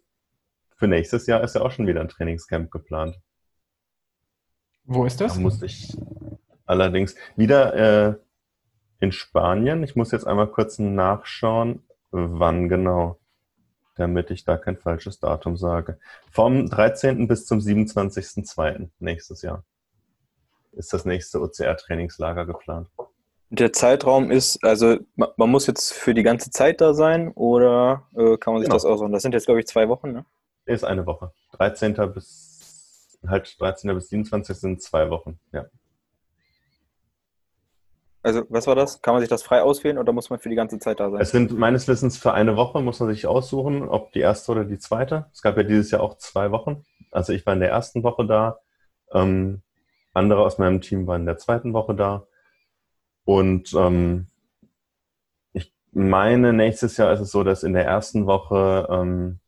für 0.76 0.88
nächstes 0.88 1.26
Jahr 1.26 1.42
ist 1.42 1.54
ja 1.54 1.62
auch 1.62 1.70
schon 1.70 1.86
wieder 1.86 2.00
ein 2.00 2.08
Trainingscamp 2.08 2.70
geplant. 2.70 3.20
Wo 4.84 5.04
ist 5.04 5.20
das? 5.20 5.34
Da 5.34 5.40
muss 5.40 5.62
ich 5.62 5.96
allerdings 6.66 7.14
wieder 7.36 7.74
äh, 8.08 8.14
in 9.00 9.12
Spanien. 9.12 9.82
Ich 9.82 9.96
muss 9.96 10.12
jetzt 10.12 10.26
einmal 10.26 10.48
kurz 10.48 10.78
nachschauen, 10.78 11.82
wann 12.10 12.68
genau, 12.68 13.18
damit 13.96 14.30
ich 14.30 14.44
da 14.44 14.56
kein 14.56 14.76
falsches 14.76 15.20
Datum 15.20 15.56
sage. 15.56 15.98
Vom 16.30 16.68
13. 16.68 17.28
bis 17.28 17.46
zum 17.46 17.58
27.02. 17.58 18.88
nächstes 18.98 19.42
Jahr 19.42 19.64
ist 20.72 20.92
das 20.92 21.04
nächste 21.04 21.40
OCR-Trainingslager 21.40 22.46
geplant. 22.46 22.88
Der 23.54 23.74
Zeitraum 23.74 24.30
ist, 24.30 24.64
also 24.64 24.96
man 25.14 25.50
muss 25.50 25.66
jetzt 25.66 25.92
für 25.92 26.14
die 26.14 26.22
ganze 26.22 26.50
Zeit 26.50 26.80
da 26.80 26.94
sein 26.94 27.32
oder 27.32 28.08
äh, 28.16 28.38
kann 28.38 28.54
man 28.54 28.62
sich 28.62 28.68
genau. 28.68 28.76
das 28.76 28.86
aussuchen? 28.86 29.12
Das 29.12 29.20
sind 29.20 29.34
jetzt, 29.34 29.44
glaube 29.44 29.60
ich, 29.60 29.66
zwei 29.66 29.90
Wochen, 29.90 30.10
ne? 30.10 30.24
Ist 30.64 30.84
eine 30.84 31.04
Woche. 31.04 31.32
13. 31.58 31.94
bis 32.14 33.18
halt 33.28 33.54
13. 33.60 33.94
bis 33.94 34.08
27. 34.08 34.56
sind 34.56 34.80
zwei 34.80 35.10
Wochen, 35.10 35.38
ja. 35.52 35.66
Also, 38.22 38.44
was 38.48 38.66
war 38.66 38.74
das? 38.74 39.02
Kann 39.02 39.14
man 39.14 39.20
sich 39.20 39.28
das 39.28 39.42
frei 39.42 39.60
auswählen 39.60 39.98
oder 39.98 40.14
muss 40.14 40.30
man 40.30 40.38
für 40.38 40.48
die 40.48 40.54
ganze 40.54 40.78
Zeit 40.78 40.98
da 40.98 41.10
sein? 41.10 41.20
Es 41.20 41.32
sind 41.32 41.52
meines 41.58 41.88
Wissens 41.88 42.16
für 42.16 42.32
eine 42.32 42.56
Woche, 42.56 42.80
muss 42.80 43.00
man 43.00 43.10
sich 43.10 43.26
aussuchen, 43.26 43.86
ob 43.86 44.12
die 44.12 44.20
erste 44.20 44.52
oder 44.52 44.64
die 44.64 44.78
zweite. 44.78 45.26
Es 45.30 45.42
gab 45.42 45.58
ja 45.58 45.62
dieses 45.62 45.90
Jahr 45.90 46.00
auch 46.02 46.16
zwei 46.16 46.52
Wochen. 46.52 46.86
Also 47.10 47.34
ich 47.34 47.44
war 47.44 47.52
in 47.52 47.60
der 47.60 47.70
ersten 47.70 48.02
Woche 48.02 48.24
da, 48.24 48.60
ähm, 49.12 49.60
andere 50.14 50.42
aus 50.42 50.56
meinem 50.56 50.80
Team 50.80 51.06
waren 51.06 51.22
in 51.22 51.26
der 51.26 51.38
zweiten 51.38 51.74
Woche 51.74 51.94
da. 51.94 52.26
Und 53.24 53.72
ähm, 53.74 54.26
ich 55.52 55.72
meine, 55.92 56.52
nächstes 56.52 56.96
Jahr 56.96 57.12
ist 57.12 57.20
es 57.20 57.30
so, 57.30 57.44
dass 57.44 57.62
in 57.62 57.72
der 57.72 57.84
ersten 57.84 58.26
Woche 58.26 58.88
ähm, 58.90 59.38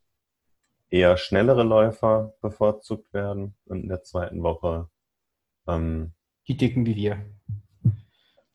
eher 0.89 1.17
schnellere 1.17 1.63
Läufer 1.63 2.33
bevorzugt 2.41 3.13
werden 3.13 3.55
und 3.65 3.83
in 3.83 3.89
der 3.89 4.03
zweiten 4.03 4.43
Woche 4.43 4.89
ähm, 5.67 6.13
die 6.47 6.57
Dicken 6.57 6.85
wie 6.85 6.95
wir. 6.95 7.25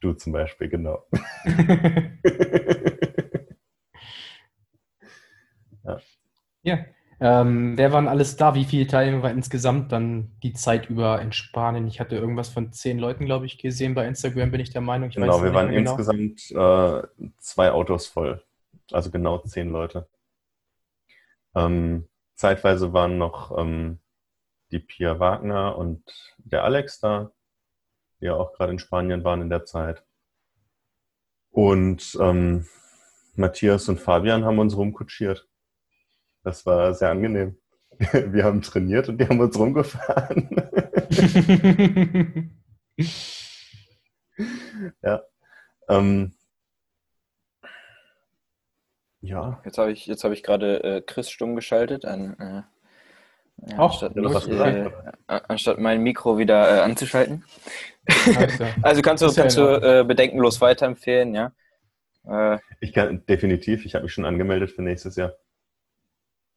Du 0.01 0.15
zum 0.15 0.33
Beispiel, 0.33 0.69
genau. 0.69 1.07
ja. 5.85 6.01
ja. 6.63 6.85
Ähm, 7.23 7.77
wer 7.77 7.93
waren 7.93 8.09
alles 8.09 8.37
da? 8.37 8.55
Wie 8.55 8.65
viele 8.65 8.87
Teilnehmer 8.87 9.23
war 9.23 9.31
insgesamt 9.31 9.93
dann 9.93 10.31
die 10.43 10.55
Zeit 10.55 10.89
über 10.89 11.21
in 11.21 11.33
Spanien? 11.33 11.87
Ich 11.87 12.01
hatte 12.01 12.17
irgendwas 12.17 12.49
von 12.49 12.73
zehn 12.73 12.99
Leuten, 12.99 13.27
glaube 13.27 13.45
ich, 13.45 13.59
gesehen 13.59 13.95
bei 13.95 14.07
Instagram, 14.07 14.51
bin 14.51 14.61
ich 14.61 14.71
der 14.71 14.81
Meinung. 14.81 15.11
Ich 15.11 15.17
genau, 15.17 15.43
wir 15.43 15.53
waren 15.53 15.71
genau. 15.71 15.91
insgesamt 15.91 16.51
äh, 16.51 17.07
zwei 17.39 17.73
Autos 17.73 18.07
voll. 18.07 18.43
Also 18.91 19.11
genau 19.11 19.39
zehn 19.39 19.69
Leute. 19.69 20.09
Ähm, 21.55 22.09
Zeitweise 22.37 22.95
waren 22.95 23.19
noch 23.19 23.57
ähm, 23.59 23.99
die 24.71 24.79
Pia 24.79 25.19
Wagner 25.21 25.77
und 25.77 26.03
der 26.39 26.65
Alex 26.65 27.01
da, 27.01 27.33
die 28.21 28.27
ja 28.27 28.35
auch 28.35 28.55
gerade 28.55 28.73
in 28.73 28.79
Spanien 28.79 29.25
waren 29.25 29.43
in 29.43 29.51
der 29.51 29.67
Zeit. 29.67 30.05
Und 31.51 32.17
ähm, 32.19 32.67
Matthias 33.35 33.91
und 33.91 34.01
Fabian 34.01 34.47
haben 34.47 34.59
uns 34.59 34.75
rumkutschiert. 34.75 35.50
Das 36.43 36.67
war 36.67 36.95
sehr 36.95 37.11
angenehm. 37.11 37.57
Wir 37.99 38.45
haben 38.45 38.63
trainiert 38.63 39.09
und 39.09 39.21
die 39.21 39.29
haben 39.29 39.41
uns 39.41 39.59
rumgefahren. 39.59 40.49
ja. 45.03 45.23
Ähm, 45.89 46.33
ja. 49.21 49.61
Jetzt 49.65 49.79
habe 49.79 49.93
ich, 49.93 50.07
jetzt 50.07 50.25
hab 50.25 50.33
ich 50.33 50.43
gerade 50.43 50.83
äh, 50.83 51.03
Chris 51.03 51.31
stumm 51.31 51.55
geschaltet, 51.57 52.07
an, 52.07 52.37
äh, 52.39 52.63
Auch, 53.77 54.03
anstatt, 54.03 54.17
mich, 54.17 54.49
äh, 54.49 54.91
anstatt 55.27 55.79
mein 55.79 56.03
Mikro 56.03 56.39
wieder 56.39 56.79
äh, 56.79 56.81
anzuschalten. 56.81 57.45
Also, 58.07 58.65
also 58.83 59.03
kannst 59.03 59.23
du, 59.23 59.35
kannst 59.35 59.59
du 59.59 59.63
äh, 59.63 60.05
bedenkenlos 60.05 60.63
weiterempfehlen, 60.63 61.35
ja? 61.35 61.53
Äh, 62.27 62.59
ich 62.81 62.95
kann 62.95 63.27
definitiv, 63.27 63.85
ich 63.85 63.95
habe 63.95 64.05
mich 64.05 64.15
schon 64.15 64.25
angemeldet 64.25 64.71
für 64.71 64.81
nächstes 64.83 65.17
Jahr. 65.17 65.35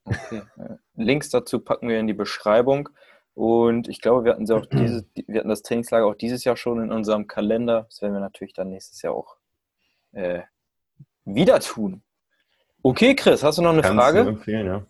Okay. 0.05 0.41
Links 0.95 1.29
dazu 1.29 1.59
packen 1.59 1.87
wir 1.87 1.99
in 1.99 2.07
die 2.07 2.13
Beschreibung. 2.13 2.89
Und 3.35 3.87
ich 3.87 4.01
glaube, 4.01 4.25
wir 4.25 4.31
hatten, 4.31 4.45
sie 4.45 4.55
auch 4.55 4.65
dieses, 4.71 5.05
wir 5.15 5.39
hatten 5.39 5.49
das 5.49 5.63
Trainingslager 5.63 6.05
auch 6.05 6.15
dieses 6.15 6.43
Jahr 6.43 6.57
schon 6.57 6.81
in 6.81 6.91
unserem 6.91 7.27
Kalender. 7.27 7.85
Das 7.89 8.01
werden 8.01 8.13
wir 8.13 8.19
natürlich 8.19 8.53
dann 8.53 8.69
nächstes 8.69 9.01
Jahr 9.01 9.13
auch 9.13 9.37
äh, 10.11 10.41
wieder 11.25 11.59
tun. 11.59 12.03
Okay, 12.81 13.15
Chris, 13.15 13.43
hast 13.43 13.57
du 13.57 13.61
noch 13.61 13.71
eine 13.71 13.81
Kannst 13.81 13.97
Frage? 13.97 14.23
Du 14.23 14.29
empfehlen, 14.29 14.67
ja. 14.67 14.85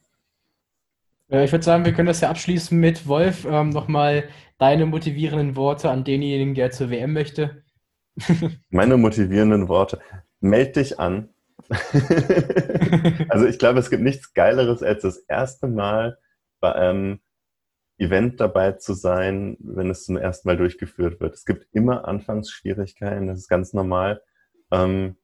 Äh, 1.30 1.46
ich 1.46 1.52
würde 1.52 1.64
sagen, 1.64 1.86
wir 1.86 1.94
können 1.94 2.08
das 2.08 2.22
ja 2.22 2.30
abschließen 2.30 2.78
mit 2.78 3.08
Wolf. 3.08 3.46
Ähm, 3.46 3.70
Nochmal 3.70 4.30
deine 4.58 4.86
motivierenden 4.86 5.56
Worte 5.56 5.90
an 5.90 6.04
denjenigen, 6.04 6.56
der 6.56 6.72
zur 6.72 6.90
WM 6.90 7.14
möchte. 7.14 7.64
Meine 8.70 8.98
motivierenden 8.98 9.68
Worte. 9.68 10.00
Meld 10.40 10.76
dich 10.76 11.00
an. 11.00 11.33
also 13.30 13.46
ich 13.46 13.60
glaube, 13.60 13.80
es 13.80 13.90
gibt 13.90 14.04
nichts 14.04 14.34
Geileres, 14.34 14.84
als 14.84 15.04
das 15.04 15.18
erste 15.18 15.68
Mal 15.68 16.18
bei 16.60 16.74
einem 16.74 17.20
Event 17.98 18.40
dabei 18.40 18.74
zu 18.74 18.94
sein, 18.94 19.58
wenn 19.60 19.90
es 19.90 20.06
zum 20.06 20.18
ersten 20.18 20.48
Mal 20.48 20.58
durchgeführt 20.58 21.20
wird. 21.20 21.34
Es 21.34 21.46
gibt 21.46 21.68
immer 21.74 22.08
Anfangsschwierigkeiten, 22.08 23.28
das 23.28 23.40
ist 23.40 23.48
ganz 23.48 23.74
normal. 23.74 24.22
Ähm, 24.72 25.18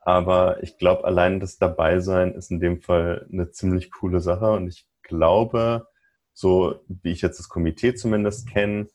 aber 0.00 0.62
ich 0.62 0.78
glaube, 0.78 1.04
allein 1.04 1.40
das 1.40 1.58
Dabeisein 1.58 2.34
ist 2.34 2.50
in 2.50 2.60
dem 2.60 2.80
Fall 2.80 3.26
eine 3.32 3.50
ziemlich 3.50 3.90
coole 3.90 4.20
Sache. 4.20 4.50
Und 4.52 4.68
ich 4.68 4.86
glaube, 5.02 5.86
so 6.32 6.80
wie 6.88 7.10
ich 7.12 7.22
jetzt 7.22 7.38
das 7.38 7.48
Komitee 7.48 7.94
zumindest 7.94 8.48
kenne, 8.48 8.88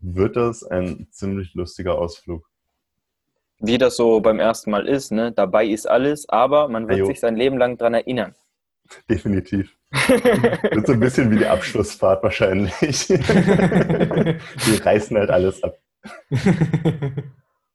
wird 0.00 0.36
das 0.36 0.62
ein 0.64 1.08
ziemlich 1.10 1.54
lustiger 1.54 1.98
Ausflug. 1.98 2.48
Wie 3.60 3.78
das 3.78 3.96
so 3.96 4.20
beim 4.20 4.40
ersten 4.40 4.70
Mal 4.70 4.86
ist, 4.86 5.12
ne? 5.12 5.32
Dabei 5.32 5.66
ist 5.66 5.88
alles, 5.88 6.28
aber 6.28 6.68
man 6.68 6.88
wird 6.88 6.98
Ajo. 6.98 7.06
sich 7.06 7.20
sein 7.20 7.36
Leben 7.36 7.56
lang 7.58 7.78
daran 7.78 7.94
erinnern. 7.94 8.34
Definitiv. 9.10 9.76
wird 10.08 10.86
so 10.86 10.92
ein 10.92 11.00
bisschen 11.00 11.30
wie 11.30 11.38
die 11.38 11.46
Abschlussfahrt 11.46 12.22
wahrscheinlich. 12.22 13.06
Die 13.06 14.76
reißen 14.82 15.16
halt 15.16 15.30
alles 15.30 15.62
ab. 15.62 15.78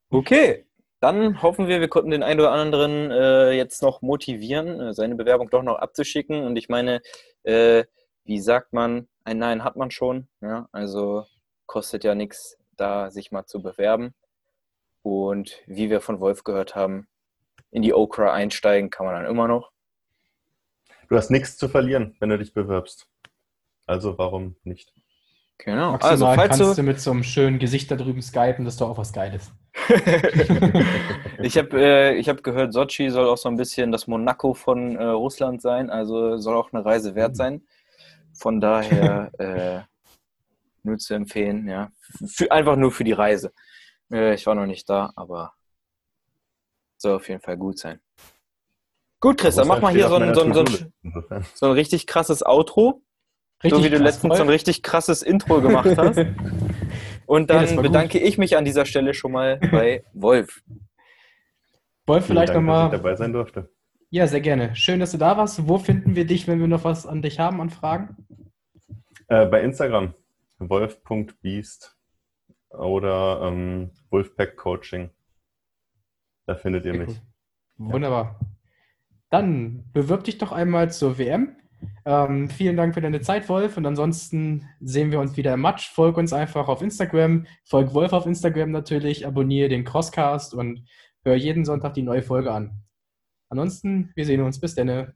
Okay, 0.09 0.65
dann 0.99 1.41
hoffen 1.41 1.67
wir, 1.67 1.79
wir 1.79 1.87
konnten 1.87 2.11
den 2.11 2.23
einen 2.23 2.39
oder 2.39 2.51
anderen 2.51 3.09
äh, 3.11 3.51
jetzt 3.51 3.81
noch 3.81 4.01
motivieren, 4.01 4.79
äh, 4.79 4.93
seine 4.93 5.15
Bewerbung 5.15 5.49
doch 5.49 5.63
noch 5.63 5.77
abzuschicken. 5.77 6.43
Und 6.43 6.57
ich 6.57 6.67
meine, 6.67 7.01
äh, 7.43 7.85
wie 8.25 8.39
sagt 8.39 8.73
man, 8.73 9.07
ein 9.23 9.37
Nein 9.37 9.63
hat 9.63 9.77
man 9.77 9.91
schon. 9.91 10.27
Ja? 10.41 10.67
Also 10.71 11.25
kostet 11.67 12.03
ja 12.03 12.15
nichts, 12.15 12.57
da 12.75 13.11
sich 13.11 13.31
mal 13.31 13.45
zu 13.45 13.61
bewerben. 13.61 14.13
Und 15.01 15.61
wie 15.65 15.89
wir 15.89 16.01
von 16.01 16.19
Wolf 16.19 16.43
gehört 16.43 16.75
haben, 16.75 17.07
in 17.71 17.81
die 17.81 17.93
Okra 17.93 18.33
einsteigen 18.33 18.89
kann 18.89 19.05
man 19.05 19.15
dann 19.15 19.25
immer 19.25 19.47
noch. 19.47 19.71
Du 21.07 21.15
hast 21.15 21.31
nichts 21.31 21.57
zu 21.57 21.69
verlieren, 21.69 22.15
wenn 22.19 22.29
du 22.29 22.37
dich 22.37 22.53
bewirbst. 22.53 23.07
Also 23.85 24.17
warum 24.17 24.55
nicht? 24.63 24.93
Genau. 25.57 25.91
Maximal 25.91 26.11
also, 26.11 26.25
falls 26.25 26.57
kannst 26.57 26.77
du, 26.77 26.83
mit 26.83 27.01
so 27.01 27.11
einem 27.11 27.23
schönen 27.23 27.59
Gesicht 27.59 27.91
da 27.91 27.95
drüben 27.95 28.21
skypen, 28.21 28.63
das 28.63 28.75
ist 28.75 28.81
doch 28.81 28.89
auch 28.91 28.97
was 28.97 29.11
Geiles. 29.11 29.51
ich 31.39 31.57
habe 31.57 31.81
äh, 31.81 32.23
hab 32.23 32.43
gehört, 32.43 32.73
Sochi 32.73 33.09
soll 33.09 33.27
auch 33.27 33.37
so 33.37 33.49
ein 33.49 33.57
bisschen 33.57 33.91
das 33.91 34.07
Monaco 34.07 34.53
von 34.53 34.95
äh, 34.95 35.03
Russland 35.03 35.61
sein, 35.61 35.89
also 35.89 36.37
soll 36.37 36.55
auch 36.55 36.71
eine 36.71 36.85
Reise 36.85 37.13
wert 37.15 37.35
sein. 37.35 37.61
Von 38.33 38.61
daher 38.61 39.31
äh, 39.37 39.81
nur 40.83 40.97
zu 40.97 41.13
empfehlen, 41.13 41.67
ja. 41.67 41.91
Für, 42.25 42.51
einfach 42.51 42.77
nur 42.77 42.91
für 42.91 43.03
die 43.03 43.11
Reise. 43.11 43.51
Ich 44.09 44.45
war 44.47 44.55
noch 44.55 44.65
nicht 44.65 44.89
da, 44.89 45.13
aber 45.15 45.53
soll 46.97 47.15
auf 47.15 47.29
jeden 47.29 47.41
Fall 47.41 47.57
gut 47.57 47.77
sein. 47.77 47.99
Gut, 49.19 49.37
Chris, 49.37 49.55
dann 49.55 49.67
mach 49.67 49.81
mal 49.81 49.93
hier 49.93 50.07
so 50.07 50.15
ein, 50.15 50.33
so, 50.33 50.43
ein, 50.43 50.53
so, 50.53 50.61
ein, 50.61 51.45
so 51.53 51.65
ein 51.67 51.71
richtig 51.73 52.07
krasses 52.07 52.43
Outro. 52.45 53.01
Richtig 53.63 53.77
so 53.77 53.85
wie 53.85 53.89
du 53.89 53.97
letztens 53.97 54.37
so 54.37 54.43
ein 54.43 54.49
richtig 54.49 54.81
krasses 54.81 55.21
Intro 55.21 55.61
gemacht 55.61 55.97
hast. 55.97 56.17
Und 57.25 57.49
dann 57.49 57.67
ja, 57.67 57.81
bedanke 57.81 58.19
gut. 58.19 58.27
ich 58.27 58.37
mich 58.37 58.57
an 58.57 58.65
dieser 58.65 58.85
Stelle 58.85 59.13
schon 59.13 59.33
mal 59.33 59.59
bei 59.71 60.03
Wolf. 60.13 60.63
Wolf, 62.07 62.25
vielleicht 62.25 62.53
nochmal. 62.53 62.89
dabei 62.89 63.15
sein 63.15 63.33
durfte. 63.33 63.69
Ja, 64.09 64.25
sehr 64.25 64.41
gerne. 64.41 64.75
Schön, 64.75 64.99
dass 64.99 65.11
du 65.11 65.17
da 65.17 65.37
warst. 65.37 65.67
Wo 65.67 65.77
finden 65.77 66.15
wir 66.15 66.25
dich, 66.25 66.47
wenn 66.47 66.59
wir 66.59 66.67
noch 66.67 66.85
was 66.85 67.05
an 67.05 67.21
dich 67.21 67.39
haben, 67.39 67.61
an 67.61 67.69
Fragen? 67.69 68.25
Äh, 69.27 69.45
bei 69.45 69.61
Instagram, 69.61 70.15
wolf.beast 70.57 71.98
oder 72.69 73.41
ähm, 73.43 73.91
Wolfpack 74.09 74.55
Coaching. 74.57 75.09
Da 76.45 76.55
findet 76.55 76.85
ihr 76.85 76.93
mich. 76.93 77.21
Wunderbar. 77.77 78.39
Dann 79.29 79.89
bewirb 79.93 80.23
dich 80.23 80.37
doch 80.37 80.51
einmal 80.51 80.91
zur 80.91 81.17
WM. 81.17 81.55
Ähm, 82.05 82.49
vielen 82.49 82.75
Dank 82.75 82.93
für 82.93 83.01
deine 83.01 83.21
Zeit, 83.21 83.47
Wolf. 83.47 83.77
Und 83.77 83.85
ansonsten 83.85 84.67
sehen 84.81 85.11
wir 85.11 85.19
uns 85.19 85.37
wieder 85.37 85.53
im 85.53 85.61
Match. 85.61 85.89
Folg 85.91 86.17
uns 86.17 86.33
einfach 86.33 86.67
auf 86.67 86.81
Instagram. 86.81 87.45
Folg 87.63 87.93
Wolf 87.93 88.13
auf 88.13 88.25
Instagram 88.25 88.71
natürlich. 88.71 89.25
Abonniere 89.25 89.69
den 89.69 89.85
Crosscast 89.85 90.53
und 90.53 90.85
hör 91.23 91.35
jeden 91.35 91.65
Sonntag 91.65 91.93
die 91.93 92.03
neue 92.03 92.23
Folge 92.23 92.51
an. 92.51 92.83
Ansonsten, 93.49 94.11
wir 94.15 94.25
sehen 94.25 94.41
uns. 94.41 94.59
Bis 94.59 94.75
dann. 94.75 95.13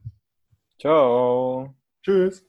Ciao. 0.79 1.75
Tschüss. 2.03 2.41